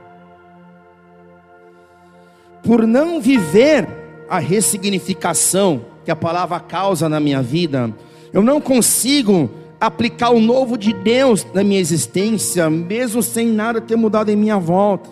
Por 2.63 2.85
não 2.85 3.21
viver 3.21 3.87
a 4.29 4.39
ressignificação 4.39 5.85
que 6.03 6.11
a 6.11 6.15
palavra 6.15 6.59
causa 6.59 7.07
na 7.07 7.19
minha 7.19 7.41
vida, 7.41 7.93
eu 8.31 8.43
não 8.43 8.61
consigo 8.61 9.49
aplicar 9.79 10.31
o 10.31 10.41
novo 10.41 10.77
de 10.77 10.91
Deus 10.91 11.45
na 11.53 11.63
minha 11.63 11.79
existência, 11.79 12.69
mesmo 12.69 13.23
sem 13.23 13.47
nada 13.47 13.79
ter 13.79 13.95
mudado 13.95 14.29
em 14.29 14.35
minha 14.35 14.57
volta. 14.57 15.09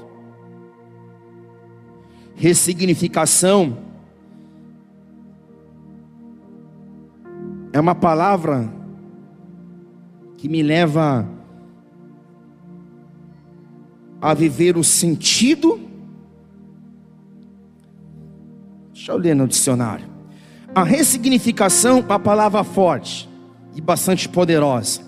Ressignificação 2.36 3.78
é 7.72 7.80
uma 7.80 7.96
palavra 7.96 8.72
que 10.38 10.50
me 10.50 10.62
leva 10.62 11.28
a 14.22 14.34
viver 14.34 14.78
o 14.78 14.84
sentido. 14.84 15.80
Deixa 18.94 19.12
eu 19.12 19.18
ler 19.18 19.36
no 19.36 19.48
dicionário. 19.48 20.06
A 20.76 20.84
ressignificação 20.84 22.00
é 22.00 22.02
uma 22.02 22.20
palavra 22.20 22.64
forte 22.64 23.27
e 23.78 23.82
bastante 23.82 24.28
poderosa, 24.28 25.02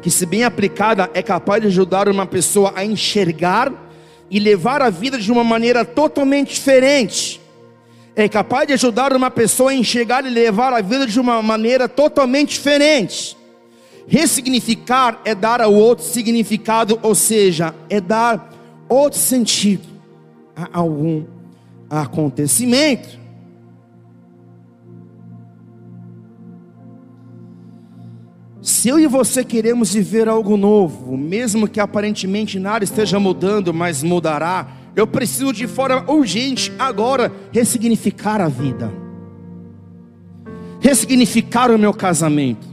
que 0.00 0.08
se 0.08 0.24
bem 0.24 0.44
aplicada 0.44 1.10
é 1.12 1.22
capaz 1.22 1.60
de 1.60 1.66
ajudar 1.66 2.08
uma 2.08 2.24
pessoa 2.24 2.72
a 2.76 2.84
enxergar 2.84 3.72
e 4.30 4.38
levar 4.38 4.80
a 4.80 4.88
vida 4.88 5.18
de 5.18 5.30
uma 5.32 5.42
maneira 5.42 5.84
totalmente 5.84 6.54
diferente. 6.54 7.40
É 8.14 8.28
capaz 8.28 8.68
de 8.68 8.74
ajudar 8.74 9.14
uma 9.14 9.30
pessoa 9.30 9.72
a 9.72 9.74
enxergar 9.74 10.24
e 10.24 10.30
levar 10.30 10.72
a 10.72 10.80
vida 10.80 11.06
de 11.06 11.18
uma 11.18 11.42
maneira 11.42 11.88
totalmente 11.88 12.50
diferente. 12.50 13.36
Ressignificar 14.06 15.20
é 15.24 15.34
dar 15.34 15.60
ao 15.60 15.74
outro 15.74 16.04
significado, 16.04 16.98
ou 17.02 17.14
seja, 17.14 17.74
é 17.90 18.00
dar 18.00 18.52
outro 18.88 19.18
sentido 19.18 19.88
a 20.54 20.68
algum 20.78 21.24
acontecimento. 21.90 23.21
Se 28.62 28.88
eu 28.88 29.00
e 29.00 29.08
você 29.08 29.44
queremos 29.44 29.92
viver 29.92 30.28
algo 30.28 30.56
novo, 30.56 31.16
mesmo 31.16 31.66
que 31.66 31.80
aparentemente 31.80 32.60
nada 32.60 32.84
esteja 32.84 33.18
mudando, 33.18 33.74
mas 33.74 34.04
mudará, 34.04 34.68
eu 34.94 35.04
preciso 35.04 35.52
de 35.52 35.66
forma 35.66 36.08
urgente 36.08 36.72
agora 36.78 37.32
ressignificar 37.50 38.40
a 38.40 38.46
vida, 38.46 38.92
ressignificar 40.78 41.72
o 41.72 41.78
meu 41.78 41.92
casamento, 41.92 42.64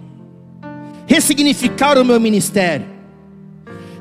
ressignificar 1.07 1.97
o 1.97 2.05
meu 2.05 2.19
ministério, 2.19 2.85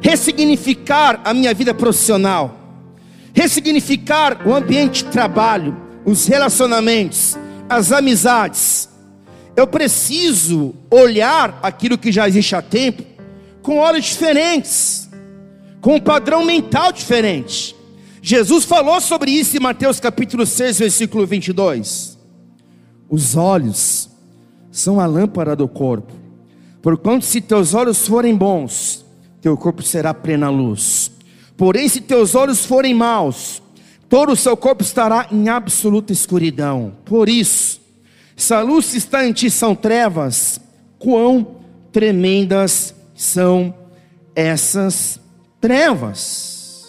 ressignificar 0.02 1.22
a 1.24 1.32
minha 1.32 1.54
vida 1.54 1.72
profissional, 1.72 2.54
ressignificar 3.32 4.46
o 4.46 4.54
ambiente 4.54 5.04
de 5.04 5.10
trabalho, 5.10 5.74
os 6.04 6.26
relacionamentos, 6.26 7.34
as 7.66 7.92
amizades 7.92 8.90
eu 9.58 9.66
preciso 9.66 10.72
olhar 10.88 11.58
aquilo 11.60 11.98
que 11.98 12.12
já 12.12 12.28
existe 12.28 12.54
há 12.54 12.62
tempo 12.62 13.02
com 13.60 13.78
olhos 13.78 14.04
diferentes, 14.04 15.10
com 15.80 15.96
um 15.96 16.00
padrão 16.00 16.44
mental 16.44 16.92
diferente. 16.92 17.74
Jesus 18.22 18.64
falou 18.64 19.00
sobre 19.00 19.32
isso 19.32 19.56
em 19.56 19.60
Mateus 19.60 19.98
capítulo 19.98 20.46
6, 20.46 20.78
versículo 20.78 21.26
22. 21.26 22.16
Os 23.10 23.34
olhos 23.34 24.08
são 24.70 25.00
a 25.00 25.06
lâmpada 25.06 25.56
do 25.56 25.66
corpo. 25.66 26.12
Porquanto 26.80 27.24
se 27.24 27.40
teus 27.40 27.74
olhos 27.74 28.06
forem 28.06 28.36
bons, 28.36 29.04
teu 29.40 29.56
corpo 29.56 29.82
será 29.82 30.14
plena 30.14 30.48
luz. 30.48 31.10
Porém, 31.56 31.88
se 31.88 32.00
teus 32.00 32.36
olhos 32.36 32.64
forem 32.64 32.94
maus, 32.94 33.60
todo 34.08 34.30
o 34.30 34.36
seu 34.36 34.56
corpo 34.56 34.84
estará 34.84 35.26
em 35.32 35.48
absoluta 35.48 36.12
escuridão. 36.12 36.92
Por 37.04 37.28
isso, 37.28 37.87
se 38.38 38.54
a 38.54 38.60
luz 38.60 38.94
está 38.94 39.26
em 39.26 39.32
ti 39.32 39.50
são 39.50 39.74
trevas, 39.74 40.60
quão 40.96 41.56
tremendas 41.90 42.94
são 43.12 43.74
essas 44.32 45.20
trevas. 45.60 46.86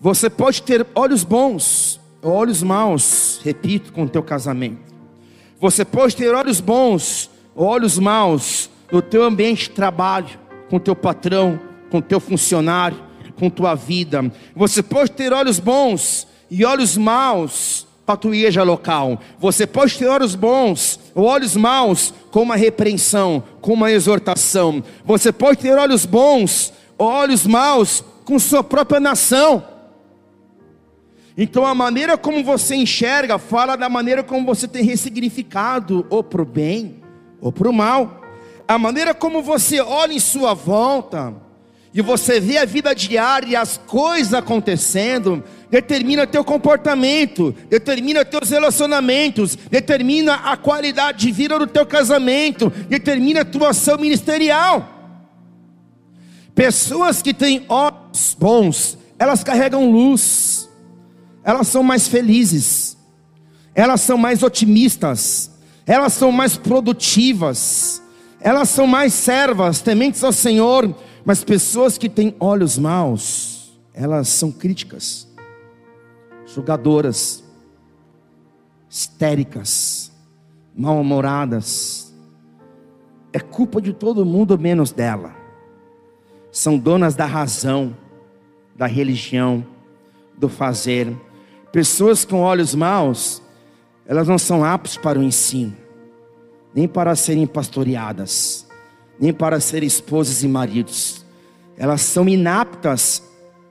Você 0.00 0.30
pode 0.30 0.62
ter 0.62 0.86
olhos 0.94 1.24
bons, 1.24 2.00
olhos 2.22 2.62
maus, 2.62 3.40
repito, 3.42 3.92
com 3.92 4.04
o 4.04 4.08
teu 4.08 4.22
casamento. 4.22 4.94
Você 5.58 5.84
pode 5.84 6.14
ter 6.14 6.32
olhos 6.32 6.60
bons, 6.60 7.28
olhos 7.56 7.98
maus 7.98 8.70
no 8.92 9.02
teu 9.02 9.24
ambiente 9.24 9.64
de 9.64 9.70
trabalho, 9.70 10.38
com 10.70 10.78
teu 10.78 10.94
patrão, 10.94 11.58
com 11.90 12.00
teu 12.00 12.20
funcionário, 12.20 13.02
com 13.34 13.50
tua 13.50 13.74
vida. 13.74 14.30
Você 14.54 14.80
pode 14.80 15.10
ter 15.10 15.32
olhos 15.32 15.58
bons 15.58 16.30
e 16.52 16.66
olhos 16.66 16.98
maus 16.98 17.86
para 18.04 18.28
a 18.28 18.34
igreja 18.34 18.62
local. 18.62 19.18
Você 19.38 19.66
pode 19.66 19.96
ter 19.96 20.06
olhos 20.06 20.34
bons 20.34 21.00
ou 21.14 21.24
olhos 21.24 21.56
maus 21.56 22.12
com 22.30 22.42
uma 22.42 22.56
repreensão, 22.56 23.42
com 23.62 23.72
uma 23.72 23.90
exortação. 23.90 24.84
Você 25.02 25.32
pode 25.32 25.60
ter 25.60 25.78
olhos 25.78 26.04
bons 26.04 26.70
ou 26.98 27.06
olhos 27.06 27.46
maus 27.46 28.04
com 28.26 28.38
sua 28.38 28.62
própria 28.62 29.00
nação. 29.00 29.64
Então 31.38 31.64
a 31.64 31.74
maneira 31.74 32.18
como 32.18 32.44
você 32.44 32.74
enxerga 32.74 33.38
fala 33.38 33.74
da 33.74 33.88
maneira 33.88 34.22
como 34.22 34.44
você 34.44 34.68
tem 34.68 34.84
ressignificado 34.84 36.04
ou 36.10 36.22
para 36.22 36.42
o 36.42 36.44
bem 36.44 37.02
ou 37.40 37.50
para 37.50 37.70
o 37.70 37.72
mal. 37.72 38.20
A 38.68 38.76
maneira 38.76 39.14
como 39.14 39.40
você 39.40 39.80
olha 39.80 40.12
em 40.12 40.20
sua 40.20 40.52
volta 40.52 41.34
e 41.94 42.00
você 42.00 42.40
vê 42.40 42.56
a 42.56 42.64
vida 42.64 42.94
diária 42.94 43.48
e 43.48 43.56
as 43.56 43.76
coisas 43.76 44.32
acontecendo, 44.32 45.44
determina 45.70 46.26
teu 46.26 46.42
comportamento, 46.42 47.54
determina 47.68 48.24
teus 48.24 48.48
relacionamentos, 48.48 49.56
determina 49.70 50.34
a 50.36 50.56
qualidade 50.56 51.26
de 51.26 51.32
vida 51.32 51.58
do 51.58 51.66
teu 51.66 51.84
casamento, 51.84 52.70
determina 52.88 53.42
a 53.42 53.44
tua 53.44 53.70
ação 53.70 53.98
ministerial. 53.98 54.88
Pessoas 56.54 57.20
que 57.20 57.34
têm 57.34 57.66
olhos 57.68 58.36
bons, 58.38 58.98
elas 59.18 59.44
carregam 59.44 59.90
luz, 59.90 60.68
elas 61.44 61.68
são 61.68 61.82
mais 61.82 62.08
felizes, 62.08 62.96
elas 63.74 64.00
são 64.00 64.16
mais 64.16 64.42
otimistas, 64.42 65.50
elas 65.86 66.14
são 66.14 66.32
mais 66.32 66.56
produtivas, 66.56 68.02
elas 68.40 68.70
são 68.70 68.86
mais 68.86 69.12
servas, 69.12 69.82
tementes 69.82 70.24
ao 70.24 70.32
Senhor 70.32 70.94
mas 71.24 71.44
pessoas 71.44 71.96
que 71.96 72.08
têm 72.08 72.34
olhos 72.40 72.76
maus, 72.76 73.80
elas 73.94 74.28
são 74.28 74.50
críticas, 74.50 75.28
julgadoras, 76.46 77.44
histéricas, 78.90 80.10
mal-humoradas. 80.76 82.12
É 83.32 83.38
culpa 83.38 83.80
de 83.80 83.92
todo 83.92 84.26
mundo 84.26 84.58
menos 84.58 84.90
dela. 84.90 85.34
São 86.50 86.76
donas 86.76 87.14
da 87.14 87.24
razão, 87.24 87.96
da 88.74 88.86
religião, 88.86 89.64
do 90.36 90.48
fazer. 90.48 91.16
Pessoas 91.70 92.24
com 92.24 92.40
olhos 92.40 92.74
maus, 92.74 93.40
elas 94.06 94.26
não 94.26 94.38
são 94.38 94.64
aptas 94.64 94.96
para 94.96 95.18
o 95.18 95.22
ensino, 95.22 95.74
nem 96.74 96.88
para 96.88 97.14
serem 97.14 97.46
pastoreadas 97.46 98.66
nem 99.22 99.32
para 99.32 99.60
ser 99.60 99.84
esposas 99.84 100.42
e 100.42 100.48
maridos. 100.48 101.24
Elas 101.78 102.00
são 102.00 102.28
inaptas 102.28 103.22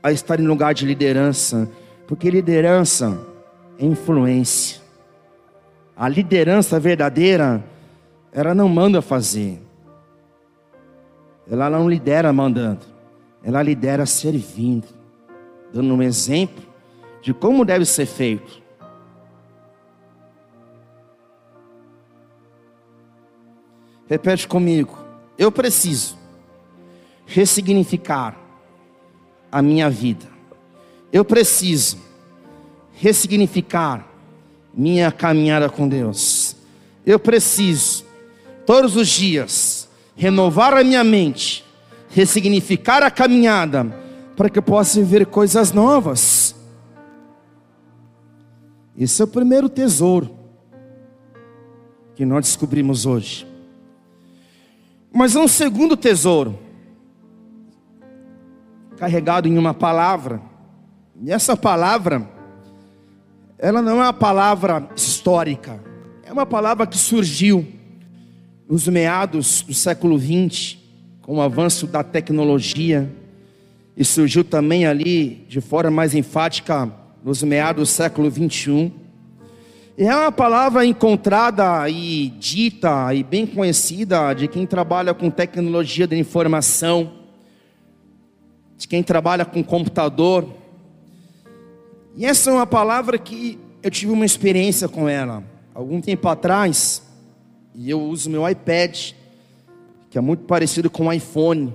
a 0.01 0.09
estar 0.09 0.39
em 0.39 0.47
lugar 0.47 0.73
de 0.73 0.85
liderança, 0.85 1.69
porque 2.07 2.29
liderança 2.29 3.19
é 3.77 3.85
influência. 3.85 4.79
A 5.93 6.07
liderança 6.07 6.79
verdadeira, 6.79 7.61
ela 8.31 8.55
não 8.55 8.69
manda 8.69 9.01
fazer. 9.01 9.61
Ela 11.45 11.69
não 11.69 11.89
lidera 11.89 12.31
mandando. 12.31 12.85
Ela 13.43 13.61
lidera 13.61 14.05
servindo, 14.05 14.87
dando 15.73 15.93
um 15.93 16.01
exemplo 16.01 16.63
de 17.21 17.33
como 17.33 17.65
deve 17.65 17.83
ser 17.83 18.05
feito. 18.05 18.61
Repete 24.07 24.47
comigo. 24.47 25.00
Eu 25.37 25.51
preciso 25.51 26.17
ressignificar 27.25 28.37
a 29.51 29.61
minha 29.61 29.89
vida. 29.89 30.25
Eu 31.11 31.25
preciso 31.25 31.97
ressignificar 32.93 34.07
minha 34.73 35.11
caminhada 35.11 35.69
com 35.69 35.87
Deus. 35.87 36.55
Eu 37.05 37.19
preciso 37.19 38.05
todos 38.65 38.95
os 38.95 39.07
dias 39.07 39.89
renovar 40.15 40.73
a 40.75 40.83
minha 40.83 41.03
mente, 41.03 41.65
ressignificar 42.09 43.03
a 43.03 43.11
caminhada 43.11 43.83
para 44.35 44.49
que 44.49 44.59
eu 44.59 44.63
possa 44.63 44.99
viver 44.99 45.25
coisas 45.25 45.71
novas. 45.71 46.55
Esse 48.97 49.21
é 49.21 49.25
o 49.25 49.27
primeiro 49.27 49.67
tesouro 49.67 50.37
que 52.15 52.25
nós 52.25 52.45
descobrimos 52.45 53.05
hoje. 53.05 53.50
Mas 55.13 55.36
há 55.36 55.41
um 55.41 55.47
segundo 55.47 55.97
tesouro, 55.97 56.58
carregado 58.97 59.47
em 59.47 59.58
uma 59.58 59.74
palavra, 59.74 60.41
e 61.21 61.32
essa 61.32 61.58
palavra, 61.58 62.28
ela 63.58 63.82
não 63.82 64.00
é 64.00 64.06
uma 64.06 64.13
palavra 64.13 64.89
histórica, 64.95 65.84
é 66.24 66.32
uma 66.32 66.45
palavra 66.45 66.88
que 66.88 66.97
surgiu 66.97 67.67
nos 68.69 68.88
meados 68.88 69.63
do 69.63 69.74
século 69.74 70.17
XX, 70.17 70.78
com 71.21 71.38
o 71.38 71.41
avanço 71.41 71.86
da 71.88 72.04
tecnologia, 72.04 73.13
e 73.97 74.06
surgiu 74.06 74.45
também 74.45 74.86
ali 74.86 75.45
de 75.50 75.60
forma 75.60 75.91
mais 75.91 76.15
enfática 76.15 76.89
nos 77.24 77.43
meados 77.43 77.89
do 77.89 77.91
século 77.91 78.32
XXI. 78.32 78.93
É 79.97 80.15
uma 80.15 80.32
palavra 80.32 80.86
encontrada 80.86 81.88
e 81.89 82.30
dita 82.39 83.13
e 83.13 83.23
bem 83.23 83.45
conhecida 83.45 84.34
de 84.34 84.47
quem 84.47 84.65
trabalha 84.65 85.13
com 85.13 85.30
tecnologia 85.30 86.08
da 86.08 86.15
informação, 86.15 87.12
de 88.77 88.88
quem 88.88 89.04
trabalha 89.04 89.43
com 89.43 89.62
computador. 89.62 90.47
E 92.15 92.25
essa 92.25 92.49
é 92.49 92.54
uma 92.54 92.65
palavra 92.65 93.17
que 93.17 93.60
eu 93.84 93.91
tive 93.91 94.13
uma 94.13 94.25
experiência 94.25 94.88
com 94.88 95.10
ela. 95.10 95.43
Algum 95.75 95.99
tempo 95.99 96.25
atrás, 96.30 97.04
e 97.75 97.89
eu 97.89 98.01
uso 98.01 98.30
meu 98.30 98.47
iPad, 98.47 99.12
que 100.10 100.17
é 100.17 100.21
muito 100.21 100.45
parecido 100.45 100.89
com 100.89 101.08
o 101.08 101.13
iPhone, 101.13 101.73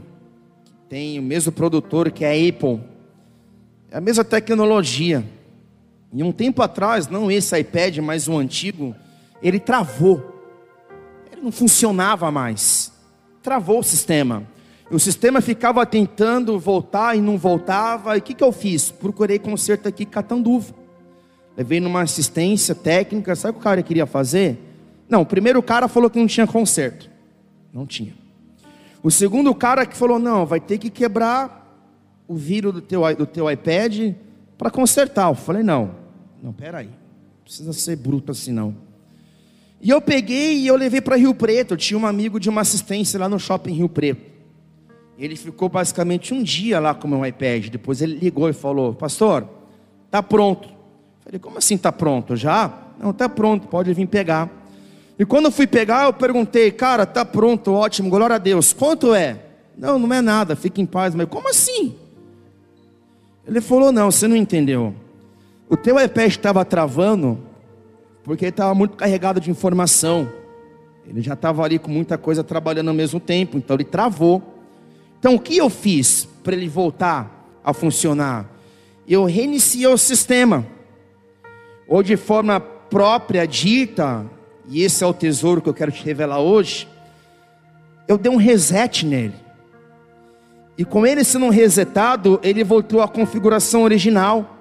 tem 0.89 1.19
o 1.19 1.23
mesmo 1.23 1.53
produtor 1.53 2.11
que 2.11 2.25
é 2.25 2.31
a 2.31 2.49
Apple. 2.49 2.81
É 3.91 3.99
a 3.99 4.01
mesma 4.01 4.25
tecnologia. 4.25 5.23
E 6.13 6.23
um 6.23 6.33
tempo 6.33 6.63
atrás, 6.63 7.09
não 7.09 7.31
esse 7.31 7.59
iPad, 7.59 7.99
mas 7.99 8.29
o 8.29 8.37
antigo, 8.37 8.95
ele 9.43 9.59
travou. 9.59 10.43
Ele 11.31 11.43
não 11.43 11.53
funcionava 11.53 12.31
mais. 12.31 12.93
Travou 13.43 13.81
o 13.81 13.85
sistema. 13.85 14.45
O 14.91 14.99
sistema 14.99 15.41
ficava 15.41 15.85
tentando 15.85 16.59
voltar 16.59 17.17
e 17.17 17.21
não 17.21 17.37
voltava. 17.37 18.17
E 18.17 18.21
o 18.21 18.23
que, 18.23 18.35
que 18.35 18.45
eu 18.45 18.53
fiz? 18.53 18.91
Procurei 18.91 19.39
conserto 19.39 19.89
aqui 19.89 20.05
Catanduva. 20.05 20.75
Levei 21.57 21.81
numa 21.81 22.03
assistência 22.03 22.75
técnica. 22.75 23.35
Sabe 23.35 23.53
o 23.53 23.55
que 23.55 23.61
o 23.61 23.63
cara 23.65 23.83
queria 23.83 24.07
fazer? 24.07 24.59
Não, 25.09 25.23
o 25.23 25.27
primeiro 25.27 25.63
cara 25.63 25.89
falou 25.89 26.09
que 26.09 26.19
não 26.19 26.27
tinha 26.27 26.47
conserto. 26.47 27.11
Não 27.73 27.85
tinha. 27.85 28.15
O 29.03 29.11
segundo 29.11 29.55
cara 29.55 29.85
que 29.87 29.97
falou: 29.97 30.19
não, 30.19 30.47
vai 30.47 30.61
ter 30.61 30.79
que 30.79 30.91
quebrar 30.91 31.65
o 32.29 32.35
vírus 32.35 32.73
do 32.73 32.81
teu, 32.81 33.03
do 33.15 33.27
teu 33.27 33.51
iPad 33.51 34.15
para 34.57 34.71
consertar. 34.71 35.29
Eu 35.29 35.35
falei: 35.35 35.63
não, 35.63 35.91
não, 36.43 36.53
peraí. 36.53 36.87
Não 36.87 37.45
precisa 37.45 37.73
ser 37.73 37.97
bruto 37.97 38.33
assim 38.33 38.53
não. 38.53 38.77
E 39.81 39.91
eu 39.91 40.01
peguei 40.01 40.59
e 40.59 40.67
eu 40.67 40.77
levei 40.77 41.01
para 41.01 41.17
Rio 41.17 41.35
Preto. 41.35 41.75
Eu 41.75 41.77
tinha 41.77 41.99
um 41.99 42.07
amigo 42.07 42.41
de 42.41 42.49
uma 42.49 42.63
assistência 42.63 43.21
lá 43.21 43.29
no 43.29 43.39
shopping 43.39 43.73
Rio 43.73 43.89
Preto. 43.89 44.37
Ele 45.19 45.37
ficou 45.37 45.69
basicamente 45.69 46.35
um 46.35 46.43
dia 46.43 46.79
lá 46.79 46.95
com 46.95 47.07
o 47.07 47.11
meu 47.11 47.25
iPad. 47.25 47.69
Depois 47.69 48.03
ele 48.03 48.17
ligou 48.17 48.49
e 48.49 48.53
falou: 48.53 48.95
Pastor, 48.95 49.49
tá 50.11 50.23
pronto. 50.23 50.69
Eu 50.69 50.75
falei: 51.25 51.39
Como 51.39 51.59
assim 51.59 51.79
tá 51.79 51.93
pronto? 51.93 52.37
Já? 52.37 52.73
Não, 52.99 53.13
tá 53.13 53.29
pronto, 53.29 53.69
pode 53.69 53.93
vir 53.93 54.07
pegar. 54.07 54.51
E 55.19 55.25
quando 55.25 55.47
eu 55.47 55.51
fui 55.51 55.67
pegar, 55.67 56.05
eu 56.05 56.13
perguntei: 56.13 56.71
Cara, 56.71 57.07
tá 57.07 57.25
pronto, 57.25 57.73
ótimo, 57.73 58.11
glória 58.11 58.37
a 58.37 58.39
Deus. 58.39 58.73
Quanto 58.73 59.15
é? 59.15 59.41
Não, 59.77 59.99
não 59.99 60.13
é 60.13 60.21
nada, 60.21 60.57
fique 60.57 60.81
em 60.81 60.87
paz. 60.87 61.15
Mas 61.15 61.29
como 61.29 61.49
assim? 61.49 61.95
Ele 63.47 63.61
falou: 63.61 63.93
Não, 63.93 64.11
você 64.11 64.27
não 64.27 64.37
entendeu. 64.37 64.95
O 65.69 65.77
teu 65.77 65.99
iPad 66.01 66.29
estava 66.29 66.65
travando 66.65 67.39
porque 68.23 68.45
ele 68.45 68.51
estava 68.51 68.75
muito 68.75 68.97
carregado 68.97 69.41
de 69.41 69.51
informação. 69.51 70.29
Ele 71.07 71.23
já 71.23 71.35
estava 71.35 71.63
ali 71.63 71.79
com 71.79 71.91
muita 71.91 72.19
coisa 72.19 72.43
trabalhando 72.43 72.89
ao 72.89 72.95
mesmo 72.95 73.21
tempo, 73.21 73.57
então 73.57 73.77
ele 73.77 73.85
travou. 73.85 74.43
Então 75.19 75.37
o 75.37 75.41
que 75.41 75.57
eu 75.57 75.71
fiz 75.71 76.29
para 76.43 76.55
ele 76.55 76.69
voltar 76.69 77.49
a 77.63 77.73
funcionar? 77.73 78.51
Eu 79.07 79.25
reiniciei 79.25 79.87
o 79.87 79.97
sistema, 79.97 80.67
ou 81.87 82.03
de 82.03 82.17
forma 82.17 82.59
própria, 82.59 83.47
dita, 83.47 84.27
e 84.69 84.83
esse 84.83 85.05
é 85.05 85.07
o 85.07 85.15
tesouro 85.15 85.63
que 85.63 85.69
eu 85.69 85.75
quero 85.75 85.93
te 85.93 86.05
revelar 86.05 86.41
hoje. 86.41 86.89
Eu 88.09 88.19
dei 88.19 88.31
um 88.31 88.37
reset 88.37 89.07
nele, 89.07 89.35
e 90.79 90.85
com 90.85 91.07
ele 91.07 91.25
sendo 91.25 91.49
resetado, 91.49 92.39
ele 92.43 92.63
voltou 92.63 93.01
à 93.01 93.09
configuração 93.09 93.83
original. 93.83 94.57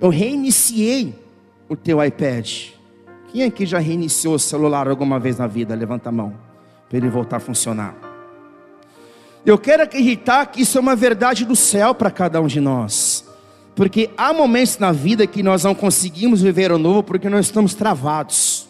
Eu 0.00 0.08
reiniciei 0.08 1.14
o 1.68 1.76
teu 1.76 2.02
iPad. 2.02 2.70
Quem 3.28 3.44
aqui 3.44 3.64
já 3.64 3.78
reiniciou 3.78 4.34
o 4.34 4.38
celular 4.38 4.88
alguma 4.88 5.20
vez 5.20 5.38
na 5.38 5.46
vida? 5.46 5.74
Levanta 5.74 6.08
a 6.08 6.12
mão, 6.12 6.34
para 6.88 6.98
ele 6.98 7.08
voltar 7.08 7.36
a 7.36 7.40
funcionar. 7.40 7.94
Eu 9.46 9.56
quero 9.58 9.84
acreditar 9.84 10.46
que 10.46 10.62
isso 10.62 10.76
é 10.76 10.80
uma 10.80 10.96
verdade 10.96 11.44
do 11.44 11.56
céu 11.56 11.94
para 11.94 12.10
cada 12.10 12.40
um 12.40 12.46
de 12.46 12.60
nós. 12.60 13.24
Porque 13.74 14.10
há 14.16 14.32
momentos 14.32 14.78
na 14.78 14.92
vida 14.92 15.26
que 15.26 15.42
nós 15.42 15.64
não 15.64 15.74
conseguimos 15.74 16.42
viver 16.42 16.70
o 16.70 16.78
novo 16.78 17.02
porque 17.02 17.28
nós 17.28 17.46
estamos 17.46 17.74
travados. 17.74 18.68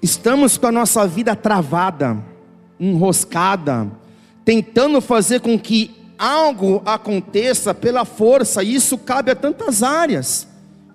Estamos 0.00 0.56
com 0.56 0.66
a 0.66 0.72
nossa 0.72 1.06
vida 1.06 1.36
travada, 1.36 2.16
enroscada, 2.78 3.86
tentando 4.50 5.00
fazer 5.00 5.38
com 5.38 5.56
que 5.56 5.92
algo 6.18 6.82
aconteça 6.84 7.72
pela 7.72 8.04
força, 8.04 8.64
e 8.64 8.74
isso 8.74 8.98
cabe 8.98 9.30
a 9.30 9.36
tantas 9.36 9.80
áreas 9.80 10.44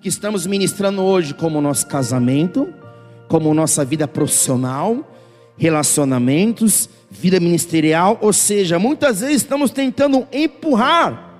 que 0.02 0.10
estamos 0.10 0.46
ministrando 0.46 1.00
hoje, 1.02 1.32
como 1.32 1.58
nosso 1.62 1.86
casamento, 1.86 2.68
como 3.28 3.54
nossa 3.54 3.82
vida 3.82 4.06
profissional, 4.06 5.10
relacionamentos, 5.56 6.86
vida 7.10 7.40
ministerial, 7.40 8.18
ou 8.20 8.30
seja, 8.30 8.78
muitas 8.78 9.20
vezes 9.20 9.36
estamos 9.36 9.70
tentando 9.70 10.28
empurrar 10.30 11.38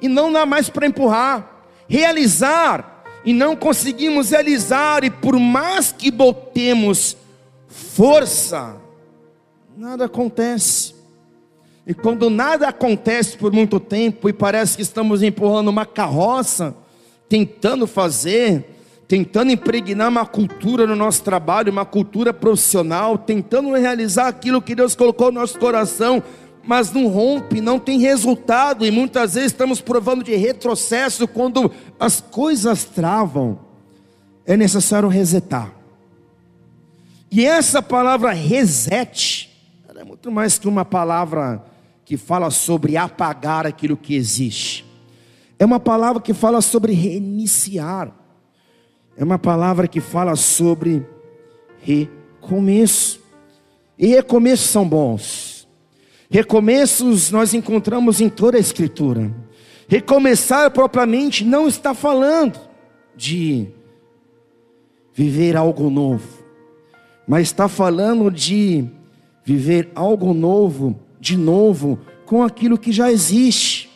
e 0.00 0.08
não 0.08 0.32
dá 0.32 0.46
mais 0.46 0.70
para 0.70 0.86
empurrar, 0.86 1.66
realizar 1.86 3.04
e 3.22 3.34
não 3.34 3.54
conseguimos 3.54 4.30
realizar, 4.30 5.04
e 5.04 5.10
por 5.10 5.38
mais 5.38 5.92
que 5.92 6.10
botemos 6.10 7.18
força, 7.68 8.76
nada 9.76 10.06
acontece. 10.06 11.01
E 11.86 11.92
quando 11.92 12.30
nada 12.30 12.68
acontece 12.68 13.36
por 13.36 13.52
muito 13.52 13.80
tempo 13.80 14.28
e 14.28 14.32
parece 14.32 14.76
que 14.76 14.82
estamos 14.82 15.22
empurrando 15.22 15.68
uma 15.68 15.84
carroça, 15.84 16.76
tentando 17.28 17.86
fazer, 17.86 18.64
tentando 19.08 19.50
impregnar 19.50 20.08
uma 20.08 20.24
cultura 20.24 20.86
no 20.86 20.94
nosso 20.94 21.22
trabalho, 21.24 21.72
uma 21.72 21.84
cultura 21.84 22.32
profissional, 22.32 23.18
tentando 23.18 23.72
realizar 23.74 24.28
aquilo 24.28 24.62
que 24.62 24.76
Deus 24.76 24.94
colocou 24.94 25.32
no 25.32 25.40
nosso 25.40 25.58
coração, 25.58 26.22
mas 26.64 26.92
não 26.92 27.08
rompe, 27.08 27.60
não 27.60 27.80
tem 27.80 27.98
resultado, 27.98 28.86
e 28.86 28.90
muitas 28.90 29.34
vezes 29.34 29.50
estamos 29.50 29.80
provando 29.80 30.22
de 30.22 30.36
retrocesso 30.36 31.26
quando 31.26 31.72
as 31.98 32.20
coisas 32.20 32.84
travam. 32.84 33.58
É 34.46 34.56
necessário 34.56 35.08
resetar. 35.08 35.72
E 37.28 37.44
essa 37.44 37.82
palavra 37.82 38.30
reset, 38.30 39.50
é 39.96 40.04
muito 40.04 40.30
mais 40.30 40.58
que 40.58 40.68
uma 40.68 40.84
palavra 40.84 41.71
que 42.04 42.16
fala 42.16 42.50
sobre 42.50 42.96
apagar 42.96 43.66
aquilo 43.66 43.96
que 43.96 44.14
existe. 44.14 44.84
É 45.58 45.64
uma 45.64 45.80
palavra 45.80 46.20
que 46.20 46.34
fala 46.34 46.60
sobre 46.60 46.92
reiniciar 46.92 48.12
é 49.16 49.24
uma 49.24 49.38
palavra 49.38 49.86
que 49.86 50.00
fala 50.00 50.34
sobre 50.36 51.06
recomeço. 51.82 53.20
E 53.98 54.06
recomeços 54.06 54.70
são 54.70 54.88
bons. 54.88 55.68
Recomeços 56.30 57.30
nós 57.30 57.52
encontramos 57.52 58.20
em 58.20 58.28
toda 58.28 58.56
a 58.56 58.60
Escritura. 58.60 59.32
Recomeçar 59.86 60.70
propriamente 60.70 61.44
não 61.44 61.68
está 61.68 61.92
falando 61.92 62.58
de 63.14 63.68
viver 65.12 65.56
algo 65.56 65.90
novo, 65.90 66.42
mas 67.28 67.42
está 67.42 67.68
falando 67.68 68.30
de 68.30 68.86
viver 69.44 69.90
algo 69.94 70.32
novo, 70.32 70.98
de 71.22 71.36
novo, 71.36 72.00
com 72.26 72.42
aquilo 72.42 72.76
que 72.76 72.90
já 72.90 73.12
existe. 73.12 73.88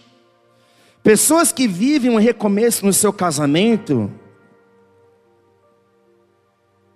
Pessoas 1.03 1.51
que 1.51 1.67
vivem 1.67 2.09
um 2.09 2.19
recomeço 2.19 2.87
no 2.87 2.93
seu 2.93 3.13
casamento, 3.13 4.09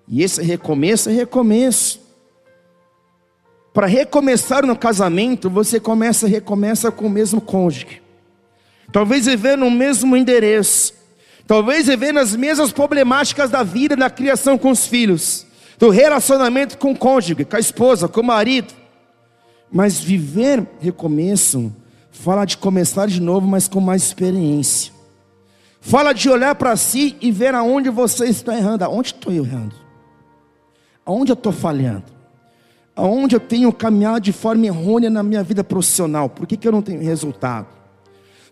e 0.07 0.23
esse 0.23 0.41
recomeço 0.41 1.11
é 1.11 1.13
recomeço. 1.13 2.01
Para 3.75 3.89
recomeçar 3.89 4.65
no 4.65 4.77
casamento, 4.77 5.51
você 5.51 5.81
começa 5.81 6.29
recomeça 6.29 6.93
com 6.93 7.07
o 7.07 7.11
mesmo 7.11 7.41
cônjuge. 7.41 8.01
Talvez 8.93 9.27
viver 9.27 9.59
no 9.59 9.69
mesmo 9.69 10.17
endereço. 10.17 10.95
Talvez 11.45 11.89
viver 11.89 12.13
nas 12.13 12.37
mesmas 12.37 12.71
problemáticas 12.71 13.51
da 13.51 13.65
vida, 13.65 13.97
da 13.97 14.09
criação 14.09 14.57
com 14.57 14.71
os 14.71 14.87
filhos, 14.87 15.45
do 15.77 15.91
relacionamento 15.91 16.79
com 16.79 16.93
o 16.93 16.97
cônjuge, 16.97 17.45
com 17.45 17.57
a 17.57 17.61
esposa, 17.61 18.07
com 18.07 18.21
o 18.21 18.25
marido. 18.25 18.80
Mas 19.73 20.01
viver 20.01 20.67
recomeço 20.81 21.73
fala 22.11 22.45
de 22.45 22.59
começar 22.59 23.07
de 23.07 23.21
novo, 23.21 23.47
mas 23.47 23.69
com 23.69 23.81
mais 23.81 24.03
experiência. 24.03 24.93
Fala 25.81 26.13
de 26.13 26.29
olhar 26.29 26.55
para 26.55 26.77
si 26.77 27.17
e 27.21 27.31
ver 27.31 27.55
aonde 27.55 27.89
você 27.89 28.27
está 28.27 28.57
errando. 28.57 28.85
Aonde 28.85 29.09
estou 29.09 29.33
eu 29.33 29.45
errando? 29.45 29.75
Aonde 31.07 31.33
eu 31.33 31.35
estou 31.35 31.53
falhando? 31.53 32.05
Aonde 32.95 33.37
eu 33.37 33.41
tenho 33.41 33.73
caminhado 33.73 34.21
de 34.21 34.33
forma 34.33 34.67
errônea 34.67 35.09
na 35.09 35.23
minha 35.23 35.43
vida 35.43 35.65
profissional? 35.65 36.29
Por 36.29 36.47
que, 36.47 36.57
que 36.57 36.69
eu 36.69 36.73
não 36.73 36.83
tenho 36.83 37.01
resultado? 37.03 37.69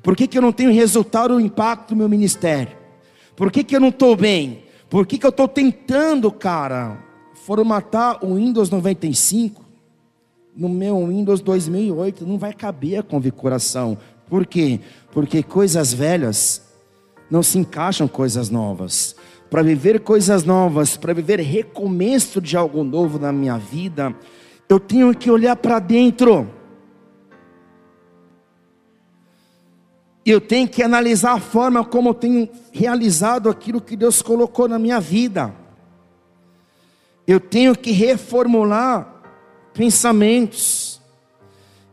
Por 0.03 0.17
que, 0.17 0.27
que 0.27 0.39
eu 0.39 0.43
não 0.43 0.53
tenho 0.53 0.73
resultado 0.73 1.35
o 1.35 1.41
impacto 1.41 1.91
do 1.91 1.97
meu 1.97 2.09
ministério? 2.09 2.77
Por 3.37 3.53
que, 3.53 3.63
que 3.63 3.77
eu 3.77 3.81
não 3.81 3.89
estou 3.89 4.17
bem? 4.17 4.65
Por 4.89 5.07
que, 5.07 5.19
que 5.19 5.27
eu 5.27 5.31
estou 5.31 5.47
tentando, 5.47 6.33
cara, 6.33 6.97
formatar 7.45 8.25
o 8.25 8.37
Windows 8.37 8.71
95 8.71 9.68
no 10.57 10.69
meu 10.69 11.07
Windows 11.07 11.41
2008? 11.41 12.27
Não 12.27 12.39
vai 12.39 12.53
caber 12.53 12.99
a 12.99 13.03
configuração. 13.03 13.97
Por 14.29 14.47
quê? 14.47 14.81
Porque 15.13 15.43
coisas 15.43 15.93
velhas 15.93 16.63
não 17.31 17.43
se 17.43 17.59
encaixam 17.59 18.09
coisas 18.09 18.51
novas 18.51 19.17
para 19.51 19.63
viver 19.63 20.01
coisas 20.01 20.45
novas, 20.45 20.97
para 20.97 21.15
viver 21.15 21.41
recomeço 21.41 22.41
de 22.41 22.57
algo 22.57 22.85
novo 22.85 23.19
na 23.19 23.33
minha 23.33 23.57
vida, 23.57 24.15
eu 24.69 24.79
tenho 24.79 25.15
que 25.15 25.31
olhar 25.31 25.57
para 25.57 25.79
dentro. 25.79 26.47
eu 30.31 30.43
tenho 30.43 30.69
que 30.69 30.83
analisar 30.83 31.33
a 31.33 31.41
forma 31.41 31.83
como 31.83 32.11
eu 32.11 32.15
tenho 32.15 32.49
realizado 32.71 33.49
aquilo 33.49 33.81
que 33.81 33.97
Deus 33.97 34.21
colocou 34.21 34.69
na 34.69 34.79
minha 34.79 35.01
vida. 35.01 35.55
Eu 37.27 37.41
tenho 37.41 37.75
que 37.75 37.93
reformular 37.93 39.18
pensamentos. 39.79 41.01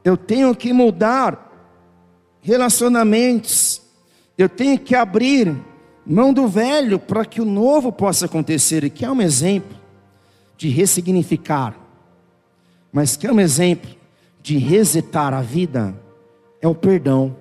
Eu 0.04 0.18
tenho 0.18 0.56
que 0.56 0.74
mudar 0.74 1.52
relacionamentos. 2.42 3.80
Eu 4.36 4.50
tenho 4.50 4.80
que 4.80 4.96
abrir 4.96 5.56
mão 6.04 6.34
do 6.34 6.48
velho 6.48 6.98
para 6.98 7.24
que 7.24 7.40
o 7.40 7.46
novo 7.46 7.92
possa 7.92 8.26
acontecer. 8.26 8.84
E 8.84 8.90
que 8.90 9.06
é 9.06 9.12
um 9.12 9.22
exemplo 9.22 9.78
de 10.58 10.68
ressignificar, 10.68 11.78
mas 12.92 13.16
que 13.16 13.28
é 13.28 13.32
um 13.32 13.40
exemplo 13.40 13.92
de 14.42 14.58
resetar 14.58 15.32
a 15.32 15.42
vida, 15.42 15.96
é 16.60 16.68
o 16.68 16.74
perdão. 16.74 17.36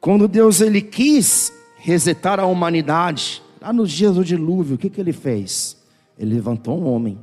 Quando 0.00 0.26
Deus 0.26 0.60
ele 0.60 0.82
quis 0.82 1.52
resetar 1.76 2.40
a 2.40 2.46
humanidade, 2.46 3.40
lá 3.60 3.72
nos 3.72 3.92
dias 3.92 4.16
do 4.16 4.24
dilúvio, 4.24 4.74
o 4.74 4.78
que, 4.78 4.90
que 4.90 5.00
ele 5.00 5.12
fez? 5.12 5.76
Ele 6.18 6.34
levantou 6.34 6.80
um 6.80 6.86
homem, 6.88 7.18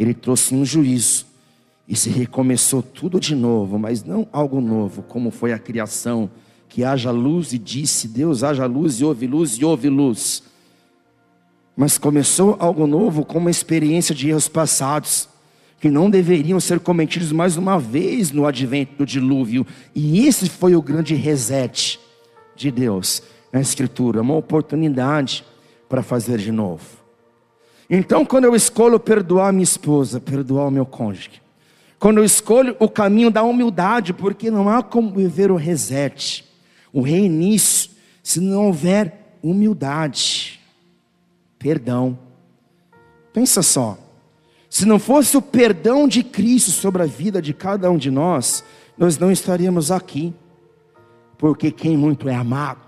ele 0.00 0.14
trouxe 0.14 0.54
um 0.54 0.64
juízo, 0.64 1.26
e 1.86 1.94
se 1.94 2.08
recomeçou 2.08 2.82
tudo 2.82 3.20
de 3.20 3.34
novo, 3.34 3.78
mas 3.78 4.02
não 4.02 4.26
algo 4.32 4.60
novo, 4.60 5.02
como 5.02 5.30
foi 5.30 5.52
a 5.52 5.58
criação, 5.58 6.30
que 6.68 6.84
haja 6.84 7.10
luz 7.10 7.52
e 7.52 7.58
disse 7.58 8.06
Deus, 8.08 8.44
haja 8.44 8.64
luz 8.64 9.00
e 9.00 9.04
houve 9.04 9.26
luz 9.26 9.54
e 9.54 9.64
houve 9.64 9.88
luz. 9.88 10.42
Mas 11.76 11.98
começou 11.98 12.56
algo 12.60 12.86
novo 12.86 13.24
com 13.24 13.38
uma 13.38 13.50
experiência 13.50 14.14
de 14.14 14.30
erros 14.30 14.48
passados, 14.48 15.28
que 15.80 15.90
não 15.90 16.08
deveriam 16.08 16.60
ser 16.60 16.78
cometidos 16.78 17.32
mais 17.32 17.56
uma 17.56 17.78
vez 17.78 18.30
no 18.30 18.46
advento 18.46 18.98
do 18.98 19.06
dilúvio. 19.06 19.66
E 19.94 20.26
esse 20.26 20.48
foi 20.48 20.76
o 20.76 20.82
grande 20.82 21.14
reset 21.14 21.98
de 22.54 22.70
Deus 22.70 23.22
na 23.52 23.60
Escritura, 23.60 24.22
uma 24.22 24.36
oportunidade 24.36 25.44
para 25.88 26.02
fazer 26.02 26.38
de 26.38 26.52
novo. 26.52 26.99
Então, 27.92 28.24
quando 28.24 28.44
eu 28.44 28.54
escolho 28.54 29.00
perdoar 29.00 29.52
minha 29.52 29.64
esposa, 29.64 30.20
perdoar 30.20 30.68
o 30.68 30.70
meu 30.70 30.86
cônjuge, 30.86 31.42
quando 31.98 32.18
eu 32.18 32.24
escolho 32.24 32.76
o 32.78 32.88
caminho 32.88 33.32
da 33.32 33.42
humildade, 33.42 34.12
porque 34.12 34.48
não 34.48 34.68
há 34.68 34.80
como 34.80 35.10
viver 35.10 35.50
o 35.50 35.56
reset, 35.56 36.44
o 36.92 37.00
reinício, 37.02 37.90
se 38.22 38.40
não 38.40 38.66
houver 38.66 39.36
humildade, 39.42 40.60
perdão. 41.58 42.16
Pensa 43.32 43.60
só, 43.60 43.98
se 44.68 44.86
não 44.86 45.00
fosse 45.00 45.36
o 45.36 45.42
perdão 45.42 46.06
de 46.06 46.22
Cristo 46.22 46.70
sobre 46.70 47.02
a 47.02 47.06
vida 47.06 47.42
de 47.42 47.52
cada 47.52 47.90
um 47.90 47.98
de 47.98 48.10
nós, 48.10 48.64
nós 48.96 49.18
não 49.18 49.32
estaríamos 49.32 49.90
aqui, 49.90 50.32
porque 51.36 51.72
quem 51.72 51.96
muito 51.96 52.28
é 52.28 52.34
amado, 52.36 52.80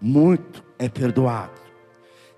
muito 0.00 0.64
é 0.78 0.88
perdoado. 0.88 1.55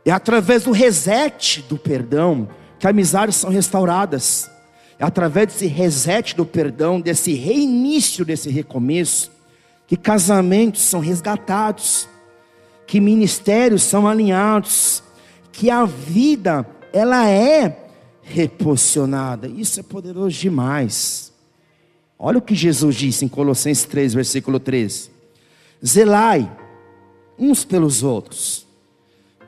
É 0.05 0.11
através 0.11 0.65
do 0.65 0.73
reset 0.73 1.63
do 1.69 1.77
perdão 1.77 2.49
que 2.79 2.87
amizades 2.87 3.37
são 3.37 3.51
restauradas. 3.51 4.51
É 4.99 5.05
através 5.05 5.49
desse 5.49 5.67
reset 5.67 6.35
do 6.35 6.45
perdão, 6.45 7.01
desse 7.01 7.33
reinício, 7.35 8.25
desse 8.25 8.51
recomeço, 8.51 9.31
que 9.87 9.97
casamentos 9.97 10.83
são 10.83 11.01
resgatados, 11.01 12.09
que 12.87 13.01
ministérios 13.01 13.83
são 13.83 14.09
alinhados, 14.09 15.03
que 15.53 15.71
a 15.71 15.85
vida 15.85 16.67
ela 16.93 17.29
é 17.29 17.89
reposicionada. 18.23 19.49
Isso 19.49 19.81
é 19.81 19.83
poderoso 19.83 20.37
demais. 20.37 21.33
Olha 22.19 22.39
o 22.39 22.43
que 22.43 22.55
Jesus 22.55 22.97
disse 22.97 23.25
em 23.25 23.29
Colossenses 23.29 23.85
3, 23.85 24.15
versículo 24.15 24.59
13: 24.61 25.11
Zelai 25.85 26.51
uns 27.39 27.65
pelos 27.65 28.03
outros, 28.03 28.67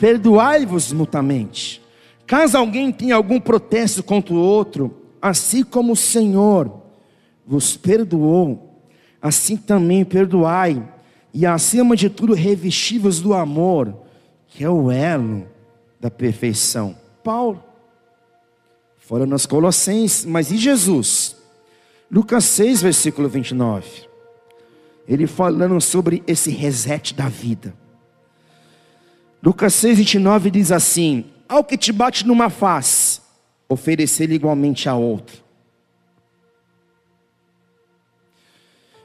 perdoai-vos 0.00 0.92
mutuamente. 0.92 1.82
Caso 2.26 2.56
alguém 2.56 2.90
tenha 2.90 3.14
algum 3.14 3.38
protesto 3.38 4.02
contra 4.02 4.32
o 4.32 4.38
outro, 4.38 4.96
assim 5.20 5.62
como 5.62 5.92
o 5.92 5.96
Senhor 5.96 6.80
vos 7.46 7.76
perdoou, 7.76 8.80
assim 9.20 9.56
também 9.56 10.04
perdoai, 10.04 10.82
e 11.34 11.44
acima 11.44 11.94
de 11.94 12.08
tudo 12.08 12.32
revestivos 12.32 13.20
do 13.20 13.34
amor, 13.34 13.94
que 14.48 14.64
é 14.64 14.70
o 14.70 14.90
elo 14.90 15.46
da 16.00 16.10
perfeição. 16.10 16.96
Paulo, 17.22 17.62
fora 18.96 19.26
nas 19.26 19.44
Colossenses, 19.44 20.24
mas 20.24 20.50
e 20.50 20.56
Jesus? 20.56 21.36
Lucas 22.10 22.44
6, 22.44 22.82
versículo 22.82 23.28
29. 23.28 24.08
Ele 25.06 25.26
falando 25.26 25.78
sobre 25.80 26.22
esse 26.26 26.50
reset 26.50 27.14
da 27.14 27.28
vida. 27.28 27.74
Lucas 29.42 29.74
6, 29.74 29.98
29 29.98 30.50
diz 30.50 30.70
assim: 30.70 31.24
Ao 31.48 31.64
que 31.64 31.76
te 31.76 31.92
bate 31.92 32.26
numa 32.26 32.50
face, 32.50 33.20
oferecer 33.68 34.30
igualmente 34.30 34.88
a 34.88 34.94
outra. 34.94 35.36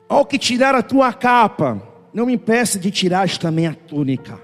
Ao 0.10 0.26
que 0.26 0.38
tirar 0.38 0.76
a 0.76 0.84
tua 0.84 1.14
capa, 1.14 1.82
não 2.14 2.26
me 2.26 2.34
impeça 2.34 2.78
de 2.78 2.92
tirar 2.92 3.30
também 3.38 3.68
a 3.68 3.74
túnica. 3.74 4.40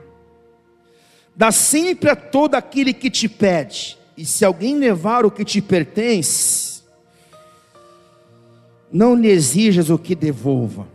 Dá 1.36 1.51
sempre 1.51 2.10
a 2.10 2.15
todo 2.15 2.56
aquele 2.56 2.93
que 2.93 3.10
te 3.10 3.27
pede, 3.27 3.97
e 4.17 4.25
se 4.25 4.43
alguém 4.43 4.77
levar 4.77 5.25
o 5.25 5.32
que 5.32 5.45
te 5.45 5.62
pertence, 5.62 6.82
não 8.91 9.15
lhe 9.15 9.30
exijas 9.30 9.89
o 9.89 9.97
que 9.97 10.15
devolva. 10.15 10.88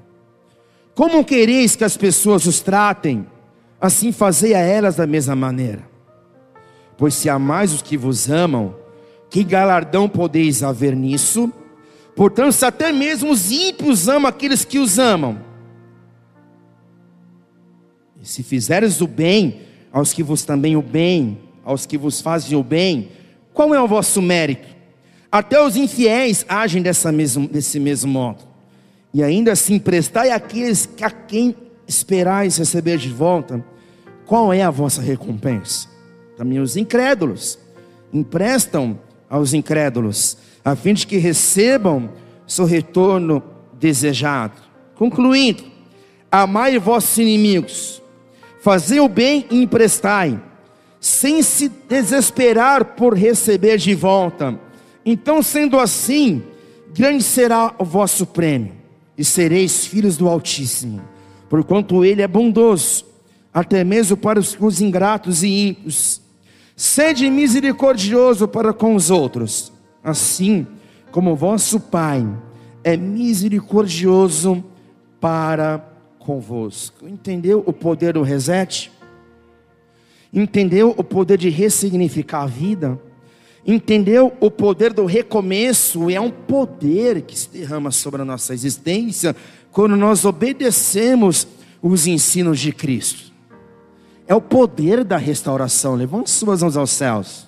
Como 0.94 1.24
quereis 1.24 1.76
que 1.76 1.84
as 1.84 1.96
pessoas 1.96 2.46
os 2.46 2.60
tratem, 2.60 3.26
assim 3.80 4.12
fazei 4.12 4.54
a 4.54 4.60
elas 4.60 4.96
da 4.96 5.06
mesma 5.06 5.36
maneira. 5.36 5.88
Pois 6.96 7.14
se 7.14 7.28
amais 7.28 7.72
os 7.72 7.82
que 7.82 7.96
vos 7.96 8.30
amam, 8.30 8.74
que 9.30 9.44
galardão 9.44 10.08
podeis 10.08 10.62
haver 10.62 10.96
nisso? 10.96 11.52
Portanto, 12.14 12.52
se 12.52 12.64
até 12.64 12.90
mesmo 12.92 13.30
os 13.30 13.50
ímpios 13.50 14.08
amam 14.08 14.28
aqueles 14.28 14.64
que 14.64 14.78
os 14.78 14.98
amam, 14.98 15.38
e 18.20 18.26
se 18.26 18.42
fizeres 18.42 19.00
o 19.00 19.06
bem 19.06 19.60
aos 19.92 20.12
que 20.12 20.22
vos 20.22 20.42
também 20.42 20.76
o 20.76 20.82
bem, 20.82 21.38
aos 21.64 21.84
que 21.84 21.98
vos 21.98 22.20
fazem 22.20 22.56
o 22.56 22.62
bem, 22.62 23.10
qual 23.52 23.74
é 23.74 23.80
o 23.80 23.86
vosso 23.86 24.22
mérito? 24.22 24.68
Até 25.30 25.60
os 25.60 25.76
infiéis 25.76 26.44
agem 26.48 26.80
dessa 26.80 27.12
mesmo, 27.12 27.46
desse 27.46 27.78
mesmo 27.78 28.10
modo. 28.10 28.44
E 29.12 29.22
ainda 29.22 29.52
assim, 29.52 29.78
prestai 29.78 30.30
àqueles 30.30 30.88
a 31.00 31.10
quem 31.10 31.54
esperais 31.86 32.56
receber 32.56 32.98
de 32.98 33.08
volta, 33.10 33.64
qual 34.24 34.52
é 34.52 34.62
a 34.62 34.70
vossa 34.70 35.00
recompensa? 35.00 35.88
Também 36.36 36.58
os 36.58 36.76
incrédulos 36.76 37.58
emprestam 38.12 38.98
aos 39.28 39.52
incrédulos, 39.52 40.36
a 40.64 40.74
fim 40.74 40.94
de 40.94 41.06
que 41.06 41.16
recebam 41.16 42.10
seu 42.46 42.64
retorno 42.64 43.42
desejado. 43.72 44.54
Concluindo, 44.94 45.64
amai 46.30 46.78
vossos 46.78 47.18
inimigos, 47.18 48.02
fazei 48.60 49.00
o 49.00 49.08
bem 49.08 49.46
e 49.50 49.62
emprestai, 49.62 50.40
sem 51.00 51.42
se 51.42 51.68
desesperar 51.68 52.84
por 52.96 53.14
receber 53.14 53.76
de 53.78 53.94
volta. 53.94 54.58
Então, 55.04 55.42
sendo 55.42 55.78
assim, 55.78 56.42
grande 56.92 57.22
será 57.22 57.74
o 57.78 57.84
vosso 57.84 58.26
prêmio, 58.26 58.72
e 59.16 59.24
sereis 59.24 59.86
filhos 59.86 60.16
do 60.16 60.28
Altíssimo, 60.28 61.00
porquanto 61.48 62.04
Ele 62.04 62.22
é 62.22 62.28
bondoso, 62.28 63.04
até 63.52 63.82
mesmo 63.84 64.16
para 64.16 64.38
os 64.38 64.80
ingratos 64.80 65.42
e 65.42 65.68
ímpios 65.68 66.26
Sede 66.76 67.30
misericordioso 67.30 68.46
para 68.46 68.70
com 68.70 68.94
os 68.94 69.10
outros, 69.10 69.72
assim 70.04 70.66
como 71.10 71.34
vosso 71.34 71.80
Pai 71.80 72.22
é 72.84 72.98
misericordioso 72.98 74.62
para 75.18 75.82
convosco. 76.18 77.08
Entendeu 77.08 77.64
o 77.66 77.72
poder 77.72 78.12
do 78.12 78.20
reset? 78.20 78.92
Entendeu 80.30 80.94
o 80.98 81.02
poder 81.02 81.38
de 81.38 81.48
ressignificar 81.48 82.42
a 82.42 82.46
vida? 82.46 83.00
Entendeu 83.66 84.30
o 84.38 84.50
poder 84.50 84.92
do 84.92 85.06
recomeço? 85.06 86.10
É 86.10 86.20
um 86.20 86.30
poder 86.30 87.22
que 87.22 87.38
se 87.38 87.48
derrama 87.48 87.90
sobre 87.90 88.20
a 88.20 88.24
nossa 88.24 88.52
existência 88.52 89.34
quando 89.70 89.96
nós 89.96 90.24
obedecemos 90.24 91.46
os 91.82 92.06
ensinos 92.06 92.58
de 92.58 92.72
Cristo. 92.72 93.32
É 94.26 94.34
o 94.34 94.40
poder 94.40 95.04
da 95.04 95.16
restauração. 95.16 95.94
Levante 95.94 96.30
suas 96.30 96.62
mãos 96.62 96.76
aos 96.76 96.90
céus. 96.90 97.46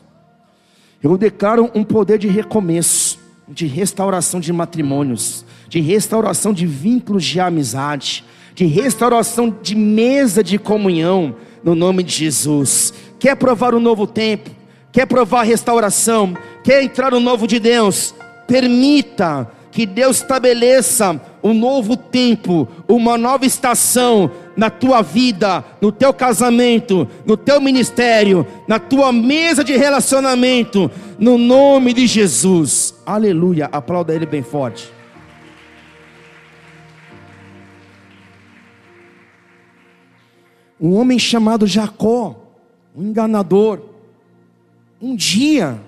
Eu 1.03 1.17
declaro 1.17 1.71
um 1.75 1.85
poder 1.85 2.19
de 2.19 2.29
recomeço, 2.29 3.19
de 3.49 3.67
restauração 3.67 4.41
de 4.41 4.53
matrimônios, 4.53 5.45
de 5.69 5.81
restauração 5.81 6.53
de 6.53 6.67
vínculos 6.67 7.25
de 7.25 7.41
amizade, 7.41 8.25
de 8.55 8.67
restauração 8.67 9.57
de 9.63 9.75
mesa 9.75 10.43
de 10.43 10.59
comunhão, 10.59 11.37
no 11.63 11.75
nome 11.75 12.03
de 12.03 12.13
Jesus. 12.13 12.93
Quer 13.19 13.37
provar 13.37 13.75
um 13.75 13.81
novo 13.81 14.07
tempo? 14.07 14.51
Quer 14.93 15.07
provar 15.07 15.43
restauração? 15.43 16.37
Quer 16.65 16.83
entrar 16.83 17.13
no 17.13 17.21
novo 17.21 17.47
de 17.47 17.59
Deus? 17.59 18.15
Permita 18.47 19.51
que 19.71 19.87
Deus 19.87 20.17
estabeleça 20.17 21.21
um 21.43 21.55
novo 21.55 21.97
tempo, 21.97 22.69
uma 22.89 23.17
nova 23.17 23.47
estação 23.47 24.31
na 24.57 24.71
tua 24.71 25.03
vida, 25.03 25.65
no 25.81 25.93
teu 25.93 26.13
casamento, 26.13 27.09
no 27.25 27.37
teu 27.37 27.61
ministério, 27.61 28.47
na 28.67 28.79
tua 28.79 29.13
mesa 29.13 29.63
de 29.63 29.77
relacionamento, 29.77 30.91
no 31.19 31.39
nome 31.39 31.93
de 31.93 32.07
Jesus. 32.07 32.95
Aleluia. 33.07 33.69
Aplauda 33.71 34.15
ele 34.15 34.27
bem 34.27 34.43
forte. 34.43 34.93
Um 40.81 40.95
homem 40.95 41.19
chamado 41.19 41.67
Jacó, 41.67 42.37
um 42.95 43.03
enganador, 43.03 43.81
um 45.01 45.15
dia, 45.15 45.81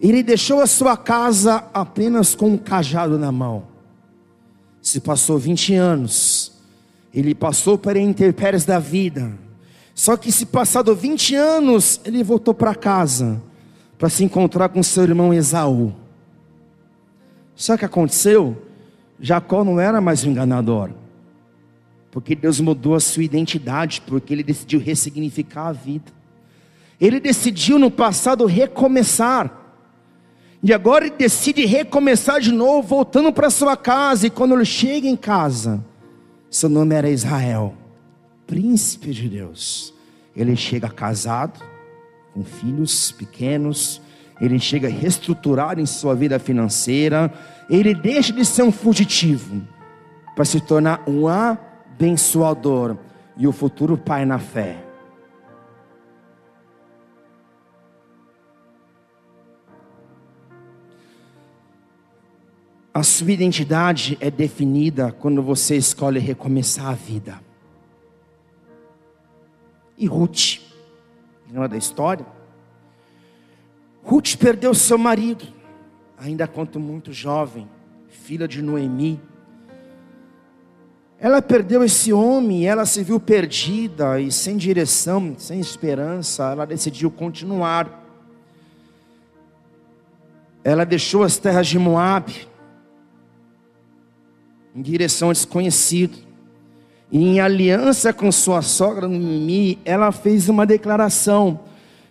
ele 0.00 0.22
deixou 0.22 0.60
a 0.60 0.66
sua 0.66 0.96
casa 0.96 1.64
apenas 1.72 2.34
com 2.34 2.50
um 2.50 2.58
cajado 2.58 3.18
na 3.18 3.32
mão. 3.32 3.73
Se 4.84 5.00
passou 5.00 5.38
20 5.38 5.74
anos, 5.76 6.52
ele 7.12 7.34
passou 7.34 7.78
para 7.78 7.98
intempéries 7.98 8.66
da 8.66 8.78
vida. 8.78 9.32
Só 9.94 10.14
que 10.14 10.30
se 10.30 10.44
passado 10.44 10.94
20 10.94 11.34
anos, 11.34 12.02
ele 12.04 12.22
voltou 12.22 12.52
para 12.52 12.74
casa 12.74 13.40
para 13.96 14.10
se 14.10 14.22
encontrar 14.22 14.68
com 14.68 14.82
seu 14.82 15.04
irmão 15.04 15.32
Esaú. 15.32 15.94
O 17.56 17.78
que 17.78 17.84
aconteceu? 17.86 18.62
Jacó 19.18 19.64
não 19.64 19.80
era 19.80 20.02
mais 20.02 20.22
um 20.22 20.30
enganador. 20.30 20.90
Porque 22.10 22.34
Deus 22.34 22.60
mudou 22.60 22.94
a 22.94 23.00
sua 23.00 23.24
identidade, 23.24 24.02
porque 24.06 24.34
ele 24.34 24.42
decidiu 24.42 24.78
ressignificar 24.78 25.68
a 25.68 25.72
vida. 25.72 26.12
Ele 27.00 27.18
decidiu 27.18 27.78
no 27.78 27.90
passado 27.90 28.44
recomeçar. 28.44 29.63
E 30.64 30.72
agora 30.72 31.04
ele 31.04 31.14
decide 31.14 31.66
recomeçar 31.66 32.40
de 32.40 32.50
novo, 32.50 32.88
voltando 32.88 33.30
para 33.30 33.50
sua 33.50 33.76
casa. 33.76 34.26
E 34.26 34.30
quando 34.30 34.54
ele 34.54 34.64
chega 34.64 35.06
em 35.06 35.14
casa, 35.14 35.84
seu 36.50 36.70
nome 36.70 36.94
era 36.94 37.10
Israel, 37.10 37.74
príncipe 38.46 39.10
de 39.10 39.28
Deus. 39.28 39.92
Ele 40.34 40.56
chega 40.56 40.88
casado, 40.88 41.62
com 42.32 42.42
filhos 42.42 43.12
pequenos, 43.12 44.00
ele 44.40 44.58
chega 44.58 44.88
reestruturado 44.88 45.82
em 45.82 45.86
sua 45.86 46.14
vida 46.14 46.38
financeira, 46.38 47.30
ele 47.68 47.94
deixa 47.94 48.32
de 48.32 48.42
ser 48.42 48.62
um 48.62 48.72
fugitivo 48.72 49.62
para 50.34 50.46
se 50.46 50.62
tornar 50.62 51.02
um 51.06 51.28
abençoador 51.28 52.96
e 53.36 53.46
o 53.46 53.52
futuro 53.52 53.98
pai 53.98 54.24
na 54.24 54.38
fé. 54.38 54.78
A 62.94 63.02
sua 63.02 63.32
identidade 63.32 64.16
é 64.20 64.30
definida 64.30 65.10
quando 65.10 65.42
você 65.42 65.74
escolhe 65.76 66.20
recomeçar 66.20 66.86
a 66.86 66.94
vida. 66.94 67.40
E 69.98 70.06
Ruth, 70.06 70.60
lembra 71.50 71.68
da 71.68 71.76
história? 71.76 72.24
Ruth 74.04 74.36
perdeu 74.36 74.72
seu 74.74 74.96
marido, 74.96 75.44
ainda 76.16 76.46
quanto 76.46 76.78
muito 76.78 77.12
jovem, 77.12 77.68
filha 78.08 78.46
de 78.46 78.62
Noemi. 78.62 79.20
Ela 81.18 81.42
perdeu 81.42 81.82
esse 81.82 82.12
homem, 82.12 82.64
ela 82.64 82.86
se 82.86 83.02
viu 83.02 83.18
perdida 83.18 84.20
e 84.20 84.30
sem 84.30 84.56
direção, 84.56 85.34
sem 85.36 85.58
esperança, 85.58 86.52
ela 86.52 86.64
decidiu 86.64 87.10
continuar. 87.10 88.04
Ela 90.62 90.84
deixou 90.84 91.24
as 91.24 91.38
terras 91.38 91.66
de 91.66 91.78
Moabe, 91.78 92.53
em 94.74 94.82
direção 94.82 95.28
ao 95.28 95.34
desconhecido. 95.34 96.18
E 97.12 97.22
em 97.22 97.40
aliança 97.40 98.12
com 98.12 98.32
sua 98.32 98.60
sogra 98.60 99.06
Noemi, 99.06 99.78
ela 99.84 100.10
fez 100.10 100.48
uma 100.48 100.66
declaração 100.66 101.60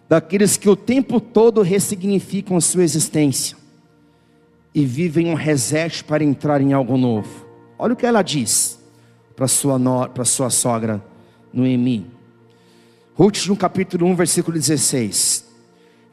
daqueles 0.08 0.56
que 0.56 0.70
o 0.70 0.76
tempo 0.76 1.20
todo 1.20 1.62
ressignificam 1.62 2.62
sua 2.62 2.84
existência 2.84 3.58
e 4.74 4.86
vivem 4.86 5.30
um 5.30 5.34
reset 5.34 6.04
para 6.04 6.24
entrar 6.24 6.62
em 6.62 6.72
algo 6.72 6.98
novo. 6.98 7.46
Olha 7.78 7.94
o 7.94 7.98
que 7.98 8.06
ela 8.06 8.22
diz 8.22 8.80
para 9.36 9.48
sua 9.48 9.80
para 10.10 10.24
sua 10.24 10.50
sogra 10.50 11.04
Noemi. 11.52 12.06
Ruth 13.16 13.46
no 13.48 13.58
capítulo 13.58 14.08
1, 14.08 14.16
versículo 14.16 14.58
16. 14.58 15.52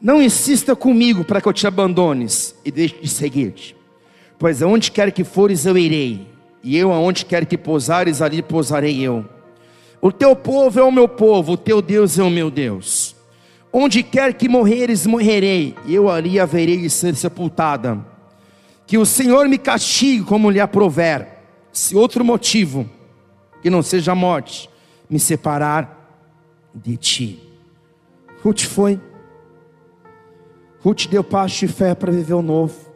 Não 0.01 0.21
insista 0.21 0.75
comigo 0.75 1.23
para 1.23 1.39
que 1.39 1.47
eu 1.47 1.53
te 1.53 1.65
abandones 1.65 2.55
e 2.65 2.71
deixe 2.71 2.99
de 2.99 3.07
seguir-te, 3.07 3.75
pois 4.37 4.61
aonde 4.61 4.91
quer 4.91 5.11
que 5.11 5.23
fores 5.23 5.65
eu 5.65 5.77
irei 5.77 6.27
e 6.63 6.77
eu 6.77 6.91
aonde 6.91 7.25
quer 7.25 7.45
que 7.45 7.57
pousares, 7.57 8.21
ali 8.21 8.41
pousarei 8.41 8.99
eu. 9.01 9.25
O 10.01 10.11
teu 10.11 10.35
povo 10.35 10.79
é 10.79 10.83
o 10.83 10.91
meu 10.91 11.07
povo, 11.07 11.53
o 11.53 11.57
teu 11.57 11.81
Deus 11.81 12.17
é 12.17 12.23
o 12.23 12.29
meu 12.29 12.49
Deus. 12.49 13.15
Onde 13.71 14.03
quer 14.03 14.33
que 14.33 14.49
morreres, 14.49 15.05
morrerei, 15.05 15.75
e 15.85 15.95
eu 15.95 16.09
ali 16.09 16.39
haverei 16.39 16.77
de 16.77 16.89
ser 16.89 17.15
sepultada. 17.15 17.99
Que 18.85 18.97
o 18.97 19.05
Senhor 19.05 19.47
me 19.47 19.57
castigue 19.57 20.23
como 20.23 20.49
lhe 20.49 20.59
aprover, 20.59 21.27
se 21.71 21.95
outro 21.95 22.25
motivo, 22.25 22.89
que 23.61 23.69
não 23.69 23.81
seja 23.81 24.11
a 24.11 24.15
morte, 24.15 24.69
me 25.09 25.19
separar 25.19 26.01
de 26.73 26.97
ti. 26.97 27.39
Ruth 28.43 28.61
foi. 28.61 28.99
Ruth 30.79 31.07
deu 31.07 31.23
passo 31.23 31.59
de 31.59 31.67
fé 31.67 31.93
para 31.93 32.11
viver 32.11 32.33
o 32.33 32.41
novo. 32.41 32.91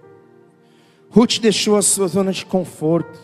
Ruth 1.10 1.40
deixou 1.40 1.78
a 1.78 1.82
sua 1.82 2.08
zona 2.08 2.32
de 2.32 2.46
conforto. 2.46 3.20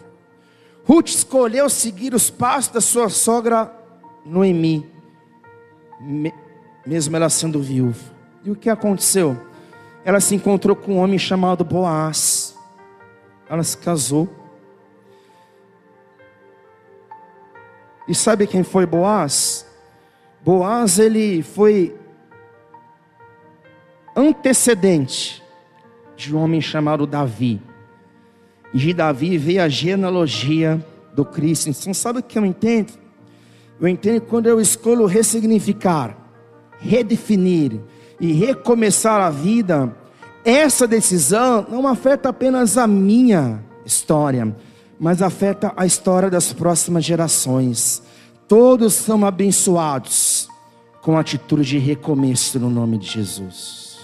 Ruth 0.84 1.10
escolheu 1.10 1.70
seguir 1.70 2.14
os 2.14 2.30
passos 2.30 2.72
da 2.72 2.82
sua 2.82 3.10
sogra 3.10 3.72
Noemi, 4.26 4.90
mesmo 6.86 7.16
ela 7.16 7.30
sendo 7.30 7.62
viúva. 7.62 8.12
E 8.44 8.50
o 8.50 8.56
que 8.56 8.70
aconteceu? 8.70 9.40
Ela 10.04 10.20
se 10.20 10.34
encontrou 10.34 10.76
com 10.76 10.96
um 10.96 10.98
homem 10.98 11.20
chamado 11.20 11.64
Boaz. 11.64 12.58
Ela 13.48 13.64
se 13.64 13.78
casou. 13.78 14.28
E 18.08 18.16
sabe 18.16 18.48
quem 18.48 18.64
foi 18.64 18.86
Boaz? 18.86 19.66
Boaz 20.44 20.98
ele 20.98 21.44
foi 21.44 21.96
antecedente 24.16 25.44
de 26.16 26.36
um 26.36 26.40
homem 26.42 26.60
chamado 26.60 27.06
Davi 27.06 27.62
de 28.74 28.94
Davi 28.94 29.38
veio 29.38 29.64
a 29.64 29.70
genealogia 29.70 30.84
do 31.14 31.26
Cristo. 31.26 31.70
Então, 31.70 31.94
sabe 31.94 32.20
o 32.20 32.24
que 32.24 32.38
eu 32.38 32.46
entendo? 32.46 32.94
Eu 33.80 33.88
entendo 33.88 34.22
quando 34.22 34.48
eu 34.48 34.62
escolho 34.62 35.06
ressignificar, 35.06 36.16
redefinir 36.80 37.80
e 38.20 38.32
recomeçar 38.32 39.20
a 39.20 39.30
vida, 39.30 39.96
essa 40.46 40.88
decisão 40.88 41.66
não 41.70 41.88
afeta 41.88 42.30
apenas 42.30 42.78
a 42.78 42.88
minha 42.88 43.64
história, 43.86 44.56
mas 45.00 45.22
afeta 45.22 45.74
a 45.76 45.86
história 45.86 46.30
das 46.30 46.54
próximas 46.54 47.04
gerações. 47.04 48.04
Todos 48.48 48.94
são 48.94 49.26
abençoados 49.26 50.48
com 51.02 51.18
a 51.18 51.22
atitude 51.22 51.64
de 51.64 51.78
recomeço 51.80 52.60
no 52.60 52.70
nome 52.70 52.98
de 52.98 53.08
Jesus. 53.08 53.98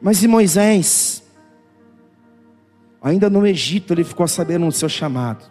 Mas 0.00 0.22
e 0.22 0.28
Moisés? 0.28 1.22
Ainda 3.02 3.30
no 3.30 3.46
Egito 3.46 3.92
ele 3.92 4.04
ficou 4.04 4.26
sabendo 4.26 4.66
o 4.66 4.72
seu 4.72 4.88
chamado. 4.88 5.44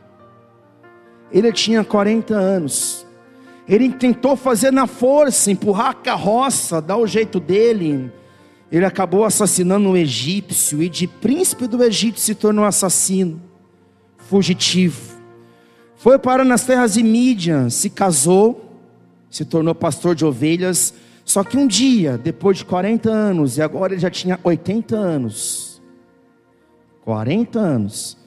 Ele 1.32 1.52
tinha 1.52 1.84
40 1.84 2.36
anos. 2.36 3.06
Ele 3.68 3.92
tentou 3.92 4.36
fazer 4.36 4.72
na 4.72 4.88
força, 4.88 5.52
empurrar 5.52 5.90
a 5.90 5.94
carroça, 5.94 6.82
dar 6.82 6.98
o 6.98 7.08
jeito 7.08 7.40
dele. 7.40 8.12
Ele 8.72 8.86
acabou 8.86 9.26
assassinando 9.26 9.90
um 9.90 9.98
egípcio 9.98 10.82
e 10.82 10.90
de 10.90 11.08
príncipe 11.08 11.68
do 11.68 11.84
Egito 11.84 12.20
se 12.20 12.36
tornou 12.36 12.66
assassino, 12.66 13.42
fugitivo. 14.18 15.18
Foi 15.96 16.20
para 16.20 16.46
nas 16.46 16.64
terras 16.64 16.94
de 16.94 17.04
Mídian, 17.04 17.70
se 17.70 17.90
casou, 17.90 18.74
se 19.30 19.44
tornou 19.44 19.74
pastor 19.74 20.16
de 20.16 20.26
ovelhas. 20.26 20.94
Só 21.26 21.44
que 21.44 21.58
um 21.58 21.68
dia, 21.68 22.18
depois 22.18 22.58
de 22.58 22.66
40 22.66 23.10
anos, 23.10 23.58
e 23.58 23.62
agora 23.62 23.94
ele 23.94 24.02
já 24.02 24.10
tinha 24.10 24.40
80 24.44 24.96
anos, 24.96 25.67
40 27.08 27.58
anos, 27.58 28.18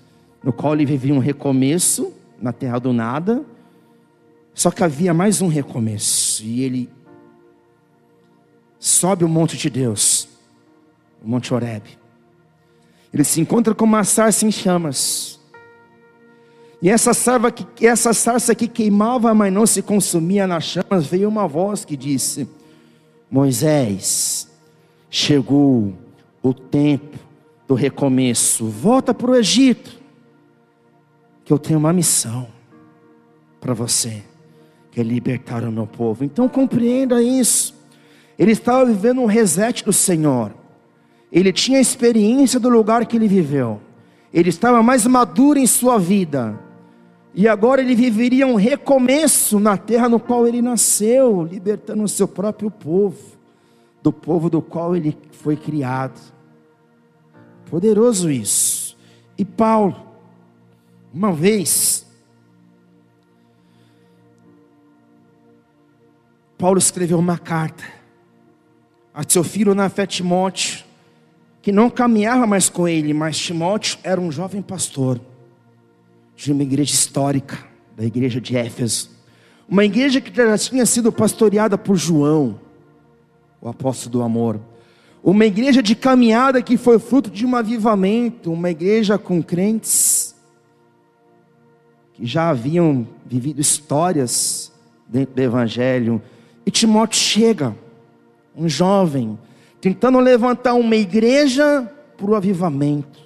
no 0.42 0.54
qual 0.54 0.72
ele 0.72 0.86
vivia 0.86 1.12
um 1.12 1.18
recomeço 1.18 2.14
na 2.40 2.50
terra 2.50 2.78
do 2.78 2.94
nada, 2.94 3.44
só 4.54 4.70
que 4.70 4.82
havia 4.82 5.12
mais 5.12 5.42
um 5.42 5.48
recomeço, 5.48 6.42
e 6.42 6.62
ele 6.62 6.88
sobe 8.78 9.22
o 9.22 9.28
monte 9.28 9.58
de 9.58 9.68
Deus, 9.68 10.26
o 11.22 11.28
Monte 11.28 11.52
Oreb. 11.52 11.82
Ele 13.12 13.22
se 13.22 13.38
encontra 13.38 13.74
com 13.74 13.84
uma 13.84 14.02
sarça 14.02 14.46
em 14.46 14.50
chamas. 14.50 15.38
E 16.80 16.88
essa 16.88 17.12
sarva 17.12 17.50
que 17.52 17.86
essa 17.86 18.14
sarça 18.14 18.54
que 18.54 18.66
queimava, 18.66 19.34
mas 19.34 19.52
não 19.52 19.66
se 19.66 19.82
consumia 19.82 20.46
nas 20.46 20.64
chamas, 20.64 21.06
veio 21.06 21.28
uma 21.28 21.46
voz 21.46 21.84
que 21.84 21.98
disse: 21.98 22.48
Moisés, 23.30 24.48
chegou 25.10 25.92
o 26.42 26.54
tempo 26.54 27.29
do 27.70 27.76
recomeço. 27.76 28.66
Volta 28.66 29.14
para 29.14 29.30
o 29.30 29.36
Egito. 29.36 30.00
que 31.44 31.52
eu 31.52 31.58
tenho 31.58 31.78
uma 31.78 31.92
missão 31.92 32.48
para 33.60 33.72
você, 33.74 34.24
que 34.90 35.00
é 35.00 35.04
libertar 35.04 35.62
o 35.62 35.70
meu 35.70 35.86
povo. 35.86 36.24
Então 36.24 36.48
compreenda 36.48 37.22
isso. 37.22 37.74
Ele 38.36 38.52
estava 38.52 38.84
vivendo 38.84 39.20
um 39.20 39.26
reset 39.26 39.84
do 39.84 39.92
Senhor. 39.92 40.52
Ele 41.30 41.52
tinha 41.52 41.80
experiência 41.80 42.58
do 42.58 42.68
lugar 42.68 43.06
que 43.06 43.16
ele 43.16 43.28
viveu. 43.28 43.80
Ele 44.34 44.48
estava 44.48 44.82
mais 44.82 45.06
maduro 45.06 45.58
em 45.58 45.66
sua 45.66 45.96
vida. 45.96 46.58
E 47.32 47.46
agora 47.46 47.80
ele 47.80 47.94
viveria 47.94 48.48
um 48.48 48.56
recomeço 48.56 49.60
na 49.60 49.76
terra 49.76 50.08
no 50.08 50.18
qual 50.18 50.46
ele 50.46 50.60
nasceu, 50.60 51.44
libertando 51.44 52.02
o 52.02 52.08
seu 52.08 52.26
próprio 52.26 52.68
povo, 52.68 53.38
do 54.02 54.12
povo 54.12 54.50
do 54.50 54.60
qual 54.60 54.96
ele 54.96 55.16
foi 55.30 55.56
criado. 55.56 56.39
Poderoso 57.70 58.30
isso. 58.30 58.96
E 59.38 59.44
Paulo, 59.44 59.96
uma 61.14 61.32
vez, 61.32 62.04
Paulo 66.58 66.78
escreveu 66.78 67.18
uma 67.18 67.38
carta 67.38 67.84
a 69.14 69.22
seu 69.26 69.44
filho 69.44 69.74
na 69.74 69.88
fé 69.88 70.04
Timóteo, 70.04 70.84
que 71.62 71.70
não 71.70 71.88
caminhava 71.88 72.46
mais 72.46 72.68
com 72.68 72.88
ele, 72.88 73.14
mas 73.14 73.38
Timóteo 73.38 73.98
era 74.02 74.20
um 74.20 74.32
jovem 74.32 74.60
pastor 74.60 75.20
de 76.34 76.52
uma 76.52 76.62
igreja 76.62 76.92
histórica, 76.92 77.58
da 77.96 78.04
igreja 78.04 78.40
de 78.40 78.56
Éfeso. 78.56 79.10
Uma 79.68 79.84
igreja 79.84 80.20
que 80.20 80.34
já 80.34 80.58
tinha 80.58 80.84
sido 80.84 81.12
pastoreada 81.12 81.78
por 81.78 81.96
João, 81.96 82.58
o 83.60 83.68
apóstolo 83.68 84.10
do 84.10 84.22
amor. 84.22 84.60
Uma 85.22 85.44
igreja 85.44 85.82
de 85.82 85.94
caminhada 85.94 86.62
que 86.62 86.76
foi 86.76 86.98
fruto 86.98 87.30
de 87.30 87.44
um 87.44 87.54
avivamento, 87.54 88.50
uma 88.52 88.70
igreja 88.70 89.18
com 89.18 89.42
crentes 89.42 90.34
que 92.14 92.24
já 92.24 92.48
haviam 92.48 93.06
vivido 93.26 93.60
histórias 93.60 94.72
dentro 95.06 95.34
do 95.34 95.42
evangelho. 95.42 96.22
E 96.64 96.70
Timóteo 96.70 97.18
chega, 97.18 97.76
um 98.56 98.68
jovem, 98.68 99.38
tentando 99.80 100.18
levantar 100.18 100.74
uma 100.74 100.96
igreja 100.96 101.90
para 102.16 102.30
o 102.30 102.34
avivamento, 102.34 103.20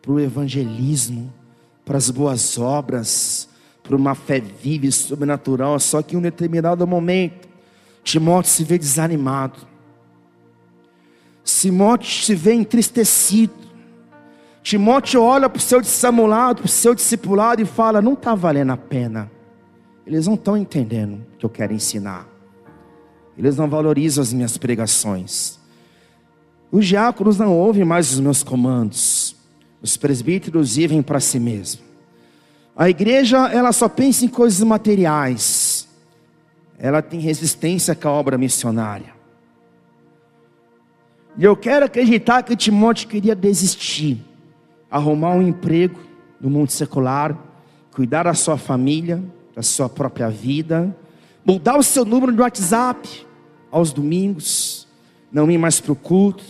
para 0.00 0.12
o 0.12 0.20
evangelismo, 0.20 1.32
para 1.84 1.98
as 1.98 2.10
boas 2.10 2.58
obras, 2.58 3.48
para 3.82 3.96
uma 3.96 4.14
fé 4.14 4.40
viva 4.40 4.86
e 4.86 4.92
sobrenatural. 4.92 5.78
Só 5.80 6.02
que 6.02 6.14
em 6.14 6.18
um 6.18 6.22
determinado 6.22 6.86
momento, 6.86 7.48
Timóteo 8.04 8.50
se 8.50 8.64
vê 8.64 8.78
desanimado, 8.78 9.69
Timóteo 11.58 12.24
se 12.24 12.34
vê 12.34 12.52
entristecido. 12.52 13.54
Timóteo 14.62 15.22
olha 15.22 15.48
para 15.48 15.58
o 15.58 15.62
seu 15.62 15.80
discipulado, 15.80 16.62
para 16.62 16.66
o 16.66 16.68
seu 16.68 16.94
discipulado 16.94 17.62
e 17.62 17.64
fala: 17.64 18.02
não 18.02 18.12
está 18.12 18.34
valendo 18.34 18.72
a 18.72 18.76
pena. 18.76 19.30
Eles 20.06 20.26
não 20.26 20.34
estão 20.34 20.56
entendendo 20.56 21.24
o 21.34 21.38
que 21.38 21.46
eu 21.46 21.50
quero 21.50 21.72
ensinar. 21.72 22.26
Eles 23.38 23.56
não 23.56 23.68
valorizam 23.68 24.22
as 24.22 24.32
minhas 24.32 24.58
pregações. 24.58 25.58
Os 26.70 26.86
diáconos 26.86 27.38
não 27.38 27.56
ouvem 27.56 27.84
mais 27.84 28.12
os 28.12 28.20
meus 28.20 28.42
comandos. 28.42 29.36
Os 29.82 29.96
presbíteros 29.96 30.76
vivem 30.76 31.02
para 31.02 31.20
si 31.20 31.38
mesmos. 31.38 31.82
A 32.76 32.88
igreja, 32.88 33.48
ela 33.48 33.72
só 33.72 33.88
pensa 33.88 34.24
em 34.24 34.28
coisas 34.28 34.60
materiais. 34.62 35.88
Ela 36.78 37.02
tem 37.02 37.20
resistência 37.20 37.94
com 37.94 38.08
a 38.08 38.12
obra 38.12 38.38
missionária. 38.38 39.19
E 41.36 41.44
eu 41.44 41.56
quero 41.56 41.86
acreditar 41.86 42.42
que 42.42 42.56
Timóteo 42.56 43.08
queria 43.08 43.34
desistir, 43.34 44.22
arrumar 44.90 45.30
um 45.30 45.42
emprego 45.42 45.98
no 46.40 46.50
mundo 46.50 46.70
secular, 46.70 47.36
cuidar 47.92 48.24
da 48.24 48.34
sua 48.34 48.56
família, 48.56 49.22
da 49.54 49.62
sua 49.62 49.88
própria 49.88 50.28
vida, 50.28 50.94
mudar 51.44 51.78
o 51.78 51.82
seu 51.82 52.04
número 52.04 52.32
de 52.32 52.40
WhatsApp 52.40 53.26
aos 53.70 53.92
domingos, 53.92 54.88
não 55.30 55.50
ir 55.50 55.58
mais 55.58 55.80
para 55.80 55.92
o 55.92 55.96
culto, 55.96 56.44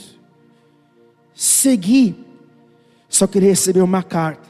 seguir. 1.35 2.17
Só 3.09 3.27
que 3.27 3.39
ele 3.39 3.49
recebeu 3.49 3.85
uma 3.85 4.03
carta, 4.03 4.49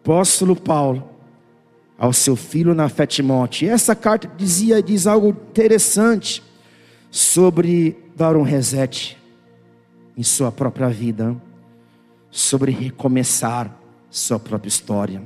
apóstolo 0.00 0.56
Paulo, 0.56 1.10
ao 1.98 2.12
seu 2.12 2.34
filho 2.34 2.74
na 2.74 2.88
fé 2.88 3.06
Timóteo. 3.06 3.66
E 3.66 3.70
essa 3.70 3.94
carta 3.94 4.30
dizia, 4.36 4.82
diz 4.82 5.06
algo 5.06 5.28
interessante 5.28 6.42
sobre 7.10 8.01
dar 8.14 8.36
um 8.36 8.42
reset 8.42 9.16
em 10.16 10.22
sua 10.22 10.52
própria 10.52 10.88
vida, 10.88 11.34
sobre 12.30 12.72
recomeçar 12.72 13.74
sua 14.10 14.38
própria 14.38 14.68
história, 14.68 15.22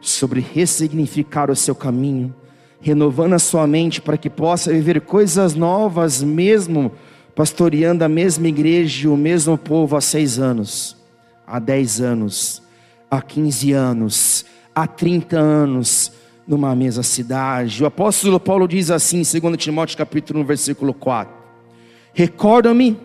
sobre 0.00 0.40
ressignificar 0.40 1.50
o 1.50 1.56
seu 1.56 1.74
caminho, 1.74 2.34
renovando 2.80 3.34
a 3.34 3.38
sua 3.38 3.66
mente 3.66 4.00
para 4.00 4.16
que 4.16 4.30
possa 4.30 4.72
viver 4.72 5.00
coisas 5.00 5.54
novas, 5.54 6.22
mesmo 6.22 6.92
pastoreando 7.34 8.04
a 8.04 8.08
mesma 8.08 8.48
igreja 8.48 9.04
e 9.04 9.08
o 9.08 9.16
mesmo 9.16 9.58
povo 9.58 9.96
há 9.96 10.00
seis 10.00 10.38
anos, 10.38 10.96
há 11.46 11.58
dez 11.58 12.00
anos, 12.00 12.62
há 13.10 13.20
quinze 13.20 13.72
anos, 13.72 14.44
há 14.74 14.86
trinta 14.86 15.38
anos, 15.38 16.12
numa 16.46 16.74
mesma 16.74 17.02
cidade. 17.02 17.82
O 17.82 17.86
apóstolo 17.86 18.38
Paulo 18.38 18.68
diz 18.68 18.90
assim, 18.90 19.20
em 19.20 19.40
2 19.40 19.56
Timóteo 19.56 19.98
capítulo 19.98 20.40
1, 20.40 20.44
versículo 20.44 20.94
4: 20.94 21.35
Recorda-me 22.18 22.98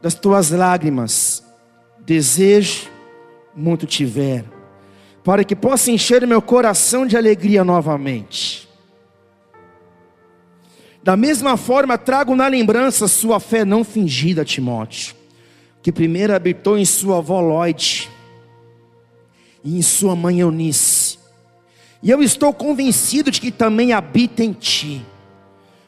das 0.00 0.14
tuas 0.14 0.52
lágrimas, 0.52 1.42
desejo 2.06 2.88
muito 3.52 3.84
tiver, 3.84 4.44
para 5.24 5.42
que 5.42 5.56
possa 5.56 5.90
encher 5.90 6.24
meu 6.24 6.40
coração 6.40 7.04
de 7.04 7.16
alegria 7.16 7.64
novamente. 7.64 8.68
Da 11.02 11.16
mesma 11.16 11.56
forma, 11.56 11.98
trago 11.98 12.36
na 12.36 12.46
lembrança 12.46 13.08
sua 13.08 13.40
fé 13.40 13.64
não 13.64 13.82
fingida, 13.82 14.44
Timóteo, 14.44 15.16
que 15.82 15.90
primeiro 15.90 16.32
habitou 16.32 16.78
em 16.78 16.84
sua 16.84 17.18
avó 17.18 17.40
Lloyd 17.40 18.08
e 19.64 19.78
em 19.78 19.82
sua 19.82 20.14
mãe 20.14 20.38
Eunice. 20.38 21.18
E 22.00 22.08
eu 22.08 22.22
estou 22.22 22.52
convencido 22.54 23.32
de 23.32 23.40
que 23.40 23.50
também 23.50 23.92
habita 23.92 24.44
em 24.44 24.52
ti. 24.52 25.04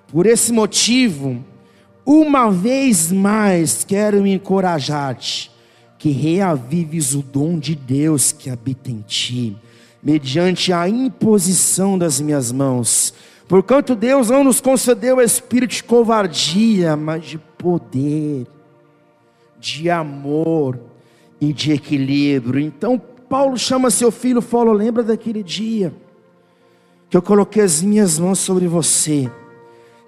Por 0.09 0.27
esse 0.27 0.53
motivo, 0.53 1.45
uma 2.13 2.51
vez 2.51 3.13
mais 3.13 3.85
quero 3.85 4.27
encorajar-te, 4.27 5.51
que 5.99 6.11
reavives 6.11 7.15
o 7.15 7.23
dom 7.23 7.59
de 7.59 7.75
Deus 7.75 8.33
que 8.33 8.49
habita 8.49 8.91
em 8.91 9.01
ti, 9.07 9.57
mediante 10.03 10.73
a 10.73 10.89
imposição 10.89 11.99
das 11.99 12.21
minhas 12.21 12.51
mãos 12.51 13.15
Porquanto 13.51 13.97
Deus 13.97 14.31
não 14.31 14.45
nos 14.45 14.61
concedeu 14.61 15.21
espírito 15.21 15.75
de 15.75 15.83
covardia, 15.83 16.97
mas 16.97 17.25
de 17.25 17.37
poder, 17.37 18.47
de 19.59 19.91
amor 19.91 20.79
e 21.41 21.53
de 21.53 21.73
equilíbrio. 21.73 22.61
Então, 22.61 22.97
Paulo 23.29 23.59
chama 23.59 23.91
seu 23.91 24.13
filho 24.13 24.41
fala: 24.41 24.73
Lembra 24.73 25.03
daquele 25.03 25.43
dia 25.43 25.93
que 27.11 27.17
eu 27.17 27.23
coloquei 27.23 27.65
as 27.65 27.83
minhas 27.83 28.21
mãos 28.21 28.39
sobre 28.39 28.69
você, 28.69 29.29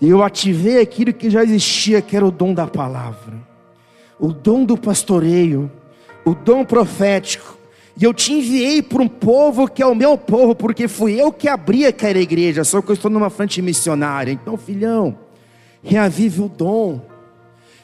e 0.03 0.09
eu 0.09 0.20
ativei 0.20 0.80
aquilo 0.80 1.12
que 1.12 1.30
já 1.30 1.44
existia, 1.44 2.03
que 2.03 2.16
era 2.16 2.26
o 2.26 2.30
dom 2.32 2.53
da 2.53 2.66
palavra, 2.66 3.34
o 4.18 4.32
dom 4.32 4.64
do 4.64 4.76
pastoreio, 4.76 5.70
o 6.24 6.34
dom 6.34 6.64
profético. 6.64 7.57
E 7.96 8.03
eu 8.03 8.12
te 8.12 8.32
enviei 8.32 8.82
para 8.82 9.00
um 9.00 9.07
povo 9.07 9.68
que 9.68 9.80
é 9.80 9.86
o 9.86 9.94
meu 9.94 10.18
povo, 10.18 10.57
porque 10.57 10.88
fui 10.88 11.20
eu 11.20 11.32
que 11.32 11.46
abri 11.46 11.86
aquela 11.86 12.18
igreja, 12.18 12.64
só 12.64 12.82
que 12.82 12.90
eu 12.90 12.94
estou 12.94 13.09
numa 13.09 13.30
frente 13.30 13.62
missionária. 13.62 14.32
Então, 14.32 14.57
filhão, 14.57 15.16
reavive 15.84 16.42
o 16.42 16.48
dom, 16.48 17.00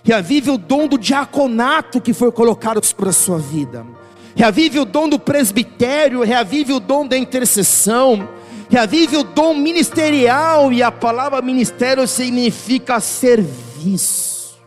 reavive 0.03 0.51
o 0.51 0.59
dom 0.59 0.89
do 0.89 0.99
diaconato 0.99 2.01
que 2.01 2.13
foi 2.13 2.33
colocado 2.33 2.85
sobre 2.85 3.11
a 3.11 3.13
sua 3.13 3.39
vida, 3.39 3.87
reavive 4.35 4.81
o 4.81 4.85
dom 4.85 5.09
do 5.09 5.21
presbitério, 5.21 6.25
reavive 6.25 6.73
o 6.73 6.81
dom 6.81 7.07
da 7.07 7.17
intercessão, 7.17 8.29
reavive 8.69 9.17
o 9.17 9.23
dom 9.25 9.55
ministerial, 9.55 10.73
e 10.73 10.83
a 10.83 10.91
palavra 10.91 11.41
ministério 11.41 12.07
significa 12.07 13.01
serviço. 13.01 14.59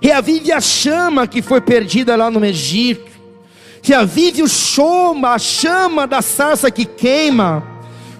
Reavive 0.00 0.52
a 0.52 0.60
chama 0.60 1.26
que 1.26 1.42
foi 1.42 1.60
perdida 1.60 2.16
lá 2.16 2.30
no 2.30 2.44
Egito 2.44 3.16
que 3.86 3.94
avive 3.94 4.42
o 4.42 4.48
choma, 4.48 5.34
a 5.34 5.38
chama 5.38 6.08
da 6.08 6.20
sarça 6.20 6.72
que 6.72 6.84
queima. 6.84 7.62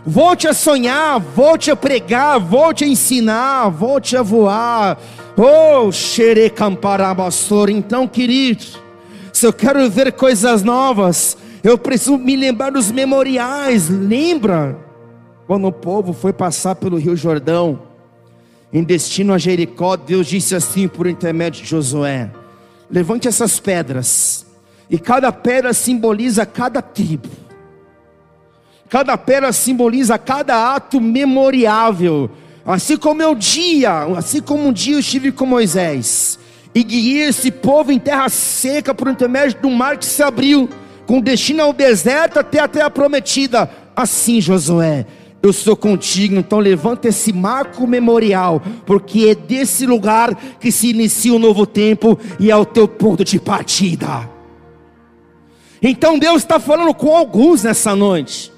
Volte 0.07 0.47
a 0.47 0.55
sonhar, 0.55 1.19
volte 1.19 1.73
a 1.73 1.75
pregar, 1.75 2.39
volte 2.39 2.85
a 2.85 2.87
ensinar, 2.87 3.69
volte 3.71 4.17
a 4.17 4.23
voar. 4.23 4.97
Oh, 5.37 5.91
xerecamparabassor. 5.91 7.69
Então, 7.69 8.07
querido, 8.07 8.65
se 9.33 9.45
eu 9.45 9.53
quero 9.53 9.91
ver 9.91 10.13
coisas 10.13 10.63
novas, 10.63 11.37
eu 11.63 11.77
preciso 11.79 12.19
me 12.19 12.37
lembrar 12.37 12.71
dos 12.71 12.91
memoriais. 12.91 13.89
Lembra 13.89 14.79
quando 15.47 15.67
o 15.67 15.73
povo 15.73 16.13
foi 16.13 16.33
passar 16.33 16.75
pelo 16.75 16.97
Rio 16.97 17.17
Jordão, 17.17 17.81
em 18.73 18.83
destino 18.83 19.33
a 19.33 19.39
Jericó, 19.39 19.97
Deus 19.97 20.27
disse 20.27 20.55
assim 20.55 20.89
por 20.89 21.07
intermédio 21.07 21.63
de 21.63 21.69
Josué: 21.69 22.31
Levante 22.91 23.29
essas 23.29 23.61
pedras, 23.61 24.47
e 24.91 24.99
cada 24.99 25.31
pedra 25.33 25.73
simboliza 25.73 26.45
cada 26.45 26.83
tribo. 26.83 27.29
Cada 28.89 29.17
pedra 29.17 29.53
simboliza 29.53 30.19
cada 30.19 30.75
ato 30.75 31.01
memoriável. 31.01 32.31
Assim 32.65 32.97
como 32.97 33.23
é 33.23 33.27
o 33.27 33.35
dia, 33.35 34.05
assim 34.17 34.41
como 34.41 34.67
um 34.67 34.73
dia 34.73 34.95
eu 34.95 35.01
estive 35.01 35.31
com 35.31 35.47
Moisés 35.47 36.39
e 36.75 36.83
guiei 36.83 37.23
esse 37.23 37.51
povo 37.51 37.91
em 37.91 37.99
terra 37.99 38.29
seca 38.29 38.93
por 38.93 39.09
intermédio 39.09 39.61
do 39.63 39.71
mar 39.71 39.97
que 39.97 40.05
se 40.05 40.23
abriu 40.23 40.69
com 41.07 41.21
destino 41.21 41.63
ao 41.63 41.73
deserto 41.73 42.39
até 42.39 42.59
a 42.59 42.69
terra 42.69 42.91
prometida. 42.91 43.71
Assim, 43.95 44.41
Josué, 44.41 45.07
eu 45.43 45.53
sou 45.53 45.77
contigo, 45.77 46.35
então 46.35 46.59
levanta 46.59 47.09
esse 47.09 47.33
marco 47.33 47.87
memorial, 47.87 48.61
porque 48.85 49.29
é 49.29 49.35
desse 49.35 49.87
lugar 49.87 50.35
que 50.59 50.73
se 50.73 50.91
inicia 50.91 51.33
o 51.33 51.37
um 51.37 51.39
novo 51.39 51.65
tempo 51.65 52.19
e 52.41 52.51
é 52.51 52.57
o 52.57 52.65
teu 52.65 52.89
ponto 52.89 53.25
de 53.25 53.39
partida. 53.39 54.29
Então 55.81 56.19
Deus 56.19 56.43
está 56.43 56.59
falando 56.59 56.93
com 56.93 57.15
alguns 57.15 57.63
nessa 57.63 57.95
noite, 57.95 58.53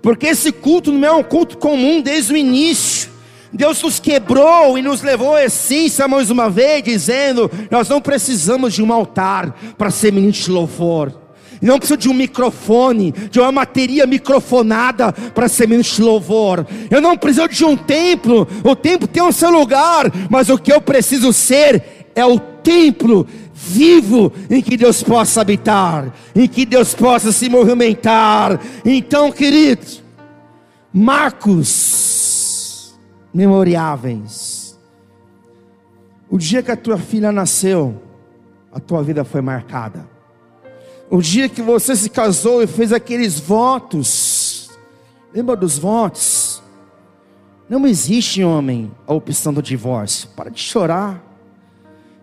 porque 0.00 0.28
esse 0.28 0.50
culto 0.50 0.90
não 0.90 1.06
é 1.06 1.12
um 1.12 1.22
culto 1.22 1.58
comum 1.58 2.00
desde 2.00 2.32
o 2.32 2.36
início. 2.36 3.10
Deus 3.52 3.82
nos 3.82 3.98
quebrou 3.98 4.78
e 4.78 4.82
nos 4.82 5.02
levou 5.02 5.34
a 5.34 5.44
essência 5.44 6.06
mais 6.06 6.30
uma 6.30 6.48
vez, 6.48 6.84
dizendo: 6.84 7.50
Nós 7.70 7.88
não 7.88 8.00
precisamos 8.00 8.72
de 8.72 8.82
um 8.82 8.92
altar 8.92 9.74
para 9.76 9.90
ser 9.90 10.12
ministro 10.12 10.46
de 10.46 10.52
louvor. 10.52 11.19
Não 11.60 11.78
preciso 11.78 11.98
de 11.98 12.08
um 12.08 12.14
microfone, 12.14 13.12
de 13.12 13.38
uma 13.38 13.52
bateria 13.52 14.06
microfonada 14.06 15.12
para 15.12 15.48
ser 15.48 15.68
menos 15.68 15.98
louvor. 15.98 16.66
Eu 16.90 17.00
não 17.00 17.16
preciso 17.16 17.48
de 17.48 17.64
um 17.64 17.76
templo, 17.76 18.48
o 18.64 18.74
templo 18.74 19.06
tem 19.06 19.22
o 19.22 19.32
seu 19.32 19.50
lugar, 19.50 20.10
mas 20.30 20.48
o 20.48 20.56
que 20.56 20.72
eu 20.72 20.80
preciso 20.80 21.32
ser 21.32 22.08
é 22.14 22.24
o 22.24 22.38
templo 22.38 23.26
vivo 23.52 24.32
em 24.48 24.62
que 24.62 24.76
Deus 24.76 25.02
possa 25.02 25.42
habitar, 25.42 26.12
em 26.34 26.48
que 26.48 26.64
Deus 26.64 26.94
possa 26.94 27.30
se 27.30 27.48
movimentar. 27.48 28.58
Então, 28.84 29.30
queridos, 29.30 30.02
marcos 30.92 32.98
memoriáveis. 33.32 34.78
O 36.28 36.38
dia 36.38 36.62
que 36.62 36.70
a 36.70 36.76
tua 36.76 36.96
filha 36.96 37.32
nasceu, 37.32 38.00
a 38.72 38.80
tua 38.80 39.02
vida 39.02 39.24
foi 39.24 39.40
marcada. 39.40 40.19
O 41.10 41.20
dia 41.20 41.48
que 41.48 41.60
você 41.60 41.96
se 41.96 42.08
casou 42.08 42.62
e 42.62 42.68
fez 42.68 42.92
aqueles 42.92 43.40
votos, 43.40 44.70
lembra 45.34 45.56
dos 45.56 45.76
votos? 45.76 46.62
Não 47.68 47.84
existe, 47.84 48.44
homem, 48.44 48.92
a 49.08 49.12
opção 49.12 49.52
do 49.52 49.60
divórcio. 49.60 50.28
Para 50.36 50.50
de 50.50 50.60
chorar. 50.60 51.20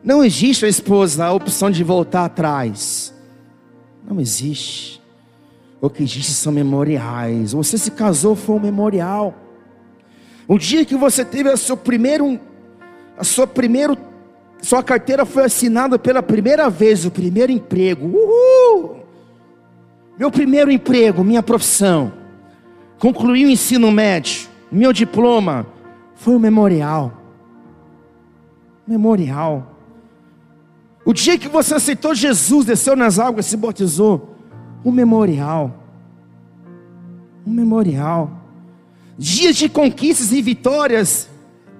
Não 0.01 0.23
existe 0.23 0.65
a 0.65 0.69
esposa 0.69 1.25
a 1.25 1.33
opção 1.33 1.69
de 1.69 1.83
voltar 1.83 2.23
atrás. 2.23 3.13
Não 4.09 4.21
existe. 4.21 5.01
O 5.81 5.89
que 5.89 6.03
existe 6.03 6.31
são 6.31 6.53
memoriais. 6.53 7.51
Você 7.51 7.77
se 7.77 7.91
casou 7.91 8.37
foi 8.37 8.55
um 8.55 8.59
memorial. 8.59 9.35
O 10.47 10.57
dia 10.57 10.85
que 10.85 10.95
você 10.95 11.25
teve 11.25 11.49
a 11.49 11.57
seu 11.57 11.75
primeiro, 11.75 12.39
a 13.17 13.23
sua 13.25 13.45
primeiro 13.45 13.97
sua 14.61 14.83
carteira 14.83 15.25
foi 15.25 15.45
assinada 15.45 15.99
pela 15.99 16.21
primeira 16.23 16.69
vez, 16.69 17.05
o 17.05 17.11
primeiro 17.11 17.51
emprego. 17.51 18.07
Uhul! 18.07 19.03
Meu 20.17 20.31
primeiro 20.31 20.71
emprego, 20.71 21.23
minha 21.23 21.43
profissão. 21.43 22.11
Concluí 22.99 23.45
o 23.45 23.49
ensino 23.49 23.91
médio, 23.91 24.49
meu 24.71 24.91
diploma 24.91 25.67
foi 26.15 26.35
um 26.35 26.39
memorial. 26.39 27.13
Memorial. 28.87 29.75
O 31.05 31.13
dia 31.13 31.37
que 31.37 31.47
você 31.47 31.75
aceitou 31.75 32.15
Jesus, 32.15 32.65
desceu 32.65 32.95
nas 32.95 33.19
águas, 33.19 33.45
e 33.45 33.49
se 33.49 33.57
batizou, 33.57 34.35
um 34.83 34.91
memorial. 34.91 35.83
Um 37.45 37.51
memorial. 37.51 38.31
Dias 39.17 39.55
de 39.55 39.69
conquistas 39.69 40.31
e 40.31 40.41
vitórias, 40.41 41.29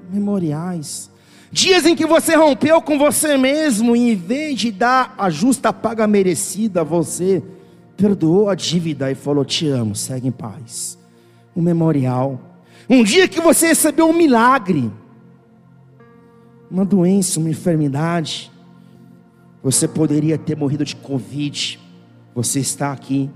memoriais. 0.09 1.11
Dias 1.51 1.85
em 1.85 1.95
que 1.95 2.05
você 2.05 2.35
rompeu 2.35 2.81
com 2.81 2.97
você 2.97 3.37
mesmo 3.37 3.95
e 3.95 4.11
em 4.11 4.15
vez 4.15 4.59
de 4.59 4.71
dar 4.71 5.15
a 5.17 5.29
justa 5.29 5.71
paga 5.71 6.05
merecida, 6.05 6.83
você 6.83 7.41
perdoou 7.95 8.49
a 8.49 8.55
dívida 8.55 9.11
e 9.11 9.15
falou: 9.15 9.45
Te 9.45 9.67
amo, 9.67 9.95
segue 9.95 10.27
em 10.27 10.31
paz. 10.31 10.97
Um 11.55 11.61
memorial. 11.61 12.39
Um 12.89 13.03
dia 13.03 13.27
que 13.27 13.41
você 13.41 13.67
recebeu 13.67 14.07
um 14.07 14.13
milagre, 14.13 14.91
uma 16.69 16.85
doença, 16.85 17.39
uma 17.39 17.49
enfermidade. 17.49 18.51
Você 19.63 19.87
poderia 19.87 20.37
ter 20.37 20.55
morrido 20.55 20.85
de 20.85 20.95
Covid. 20.95 21.79
Você 22.35 22.59
está 22.59 22.91
aqui. 22.91 23.29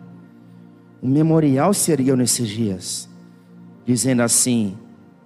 Um 1.02 1.10
memorial 1.10 1.74
seria 1.74 2.16
nesses 2.16 2.48
dias, 2.48 3.10
dizendo 3.86 4.22
assim: 4.22 4.78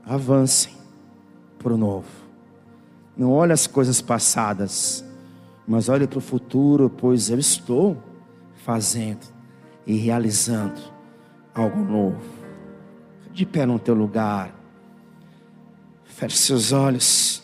avancem 0.05 0.73
para 1.59 1.73
o 1.73 1.77
novo. 1.77 2.24
Não 3.17 3.31
olhe 3.31 3.53
as 3.53 3.65
coisas 3.65 4.01
passadas, 4.01 5.03
mas 5.67 5.87
olhe 5.89 6.05
para 6.05 6.19
o 6.19 6.21
futuro, 6.21 6.89
pois 6.89 7.29
eu 7.29 7.39
estou 7.39 7.97
fazendo 8.65 9.25
e 9.87 9.95
realizando 9.95 10.81
algo 11.53 11.79
novo. 11.79 12.35
De 13.31 13.45
pé 13.45 13.65
no 13.65 13.79
teu 13.79 13.93
lugar. 13.93 14.53
Feche 16.03 16.37
seus 16.37 16.71
olhos. 16.71 17.43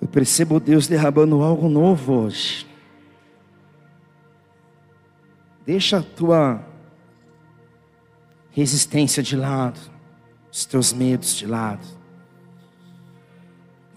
Eu 0.00 0.08
percebo 0.08 0.58
Deus 0.58 0.86
derramando 0.86 1.42
algo 1.42 1.68
novo 1.68 2.12
hoje. 2.12 2.66
Deixa 5.64 5.98
a 5.98 6.02
tua 6.02 6.64
resistência 8.50 9.22
de 9.22 9.36
lado, 9.36 9.78
os 10.50 10.64
teus 10.64 10.92
medos 10.92 11.34
de 11.34 11.46
lado. 11.46 12.01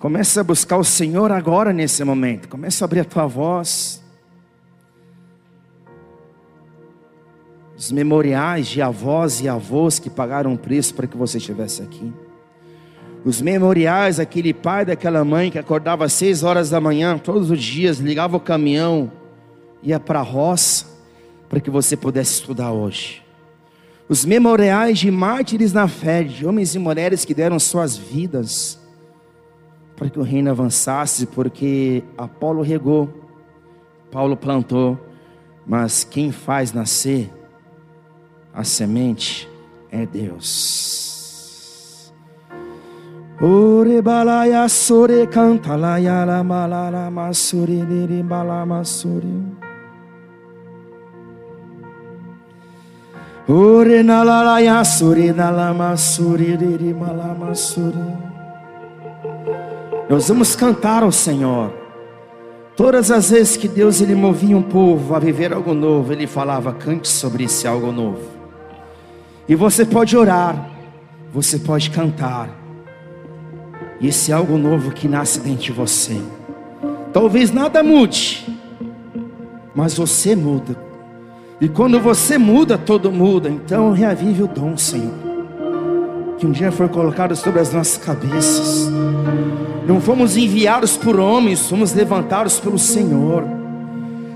Começa 0.06 0.42
a 0.42 0.44
buscar 0.44 0.78
o 0.78 0.84
Senhor 0.84 1.32
agora 1.32 1.74
nesse 1.74 2.04
momento. 2.04 2.48
Começa 2.48 2.84
a 2.84 2.86
abrir 2.86 3.00
a 3.00 3.04
tua 3.04 3.26
voz. 3.26 4.04
Os 7.76 7.92
memoriais 7.92 8.68
de 8.68 8.84
avós 8.84 9.42
e 9.42 9.50
avós 9.50 9.98
que 9.98 10.08
pagaram 10.08 10.56
preço 10.56 10.94
para 10.94 11.08
que 11.08 11.18
você 11.18 11.40
estivesse 11.40 11.82
aqui. 11.82 12.14
Os 13.24 13.42
memoriais 13.42 14.18
daquele 14.18 14.54
pai, 14.54 14.86
daquela 14.86 15.26
mãe 15.26 15.50
que 15.50 15.58
acordava 15.58 16.06
às 16.06 16.14
seis 16.14 16.44
horas 16.44 16.70
da 16.70 16.80
manhã, 16.80 17.18
todos 17.18 17.50
os 17.50 17.60
dias, 17.60 17.98
ligava 17.98 18.38
o 18.38 18.40
caminhão, 18.40 19.12
ia 19.82 20.00
para 20.00 20.20
a 20.20 20.22
roça 20.22 20.86
para 21.50 21.60
que 21.60 21.72
você 21.72 21.98
pudesse 21.98 22.34
estudar 22.34 22.72
hoje. 22.72 23.24
Os 24.08 24.24
memoriais 24.24 25.00
de 25.00 25.10
mártires 25.10 25.74
na 25.74 25.88
fé, 25.88 26.22
de 26.22 26.46
homens 26.46 26.76
e 26.76 26.78
mulheres 26.78 27.26
que 27.26 27.34
deram 27.34 27.58
suas 27.58 27.98
vidas 27.98 28.85
para 29.96 30.10
que 30.10 30.20
o 30.20 30.24
reino 30.24 30.52
avançasse, 30.52 31.26
porque 31.26 32.04
Apolo 32.18 32.62
regou, 32.62 33.10
Paulo 34.12 34.36
plantou, 34.36 35.00
mas 35.66 36.04
quem 36.04 36.32
faz 36.32 36.74
nascer 36.74 37.32
a 38.54 38.64
semente 38.64 39.50
é 39.92 40.06
Deus. 40.06 42.14
Orebalaya 43.42 44.70
sore 44.70 45.28
canta 45.28 45.76
la 45.76 46.42
malara 46.42 47.12
masure 47.12 47.84
dere 47.84 48.24
balama 48.24 48.82
Ore 53.48 54.02
na 54.02 54.24
la 54.24 54.42
la 54.42 54.60
ya 54.60 54.84
sure 54.84 55.34
na 55.34 55.52
la 55.52 55.74
masure 55.74 56.58
diri 56.58 56.94
balama 56.94 57.54
sure. 57.54 58.35
Nós 60.08 60.28
vamos 60.28 60.56
cantar 60.56 61.02
ao 61.02 61.12
Senhor. 61.12 61.74
Todas 62.76 63.10
as 63.10 63.32
vezes 63.32 63.58
que 63.58 63.68
Deus 63.68 64.02
ele 64.02 64.14
movia 64.14 64.56
um 64.56 64.62
povo 64.62 65.16
a 65.16 65.20
viver 65.20 65.52
algo 65.52 65.74
novo, 65.74 66.14
ele 66.14 66.28
falava: 66.28 66.74
cante 66.74 67.08
sobre 67.08 67.46
esse 67.46 67.68
algo 67.68 67.92
novo. 67.92 68.22
E 69.48 69.56
você 69.56 69.86
pode 69.86 70.16
orar, 70.16 70.70
você 71.34 71.58
pode 71.58 71.90
cantar. 71.90 72.50
E 74.00 74.08
esse 74.10 74.32
algo 74.32 74.58
novo 74.58 74.92
que 74.92 75.08
nasce 75.08 75.40
dentro 75.40 75.64
de 75.64 75.72
você. 75.72 76.22
Talvez 77.12 77.52
nada 77.52 77.82
mude, 77.82 78.46
mas 79.74 79.96
você 79.96 80.36
muda. 80.36 80.76
E 81.60 81.68
quando 81.68 82.00
você 82.00 82.38
muda, 82.38 82.78
todo 82.78 83.12
muda. 83.12 83.50
Então 83.50 83.92
reavive 83.92 84.44
o 84.44 84.48
dom, 84.48 84.78
Senhor 84.78 85.25
que 86.46 86.50
um 86.50 86.52
dia 86.52 86.72
foi 86.72 86.88
colocado 86.88 87.36
sobre 87.36 87.60
as 87.60 87.74
nossas 87.74 87.98
cabeças. 87.98 88.88
Não 89.88 90.00
fomos 90.00 90.38
enviados 90.38 90.96
por 90.96 91.20
homens, 91.20 91.68
fomos 91.68 91.94
levantados 91.94 92.60
pelo 92.60 92.78
Senhor. 92.78 93.44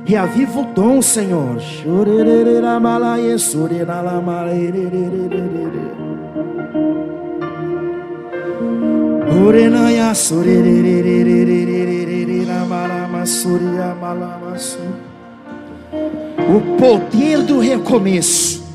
E 0.07 0.15
aviva 0.15 0.59
o 0.59 0.65
dom, 0.73 1.03
Senhor. 1.03 1.61
O 16.47 16.77
poder 16.77 17.43
do 17.43 17.59
recomeço. 17.59 18.67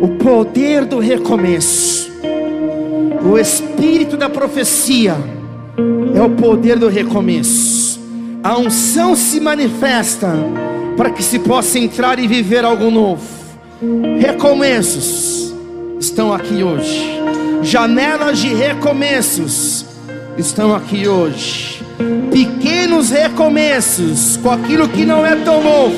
O 0.00 0.08
poder 0.16 0.84
do 0.84 0.98
recomeço. 1.00 2.10
O 3.22 3.36
espírito 3.36 4.16
da 4.16 4.28
profecia 4.28 5.16
é 6.14 6.22
o 6.22 6.30
poder 6.30 6.78
do 6.78 6.88
recomeço. 6.88 8.00
A 8.42 8.56
unção 8.56 9.16
se 9.16 9.40
manifesta 9.40 10.32
para 10.96 11.10
que 11.10 11.22
se 11.22 11.40
possa 11.40 11.78
entrar 11.78 12.18
e 12.20 12.28
viver 12.28 12.64
algo 12.64 12.90
novo. 12.90 13.26
Recomeços 14.20 15.52
estão 15.98 16.32
aqui 16.32 16.62
hoje. 16.62 17.20
Janelas 17.62 18.38
de 18.38 18.54
recomeços 18.54 19.84
estão 20.36 20.74
aqui 20.74 21.08
hoje. 21.08 21.82
Pequenos 22.30 23.10
recomeços 23.10 24.36
com 24.36 24.50
aquilo 24.50 24.88
que 24.88 25.04
não 25.04 25.26
é 25.26 25.34
tão 25.34 25.62
novo, 25.62 25.96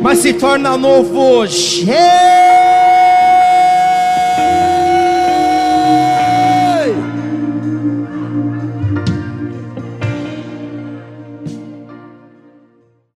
mas 0.00 0.18
se 0.18 0.32
torna 0.32 0.76
novo 0.76 1.16
hoje. 1.20 1.84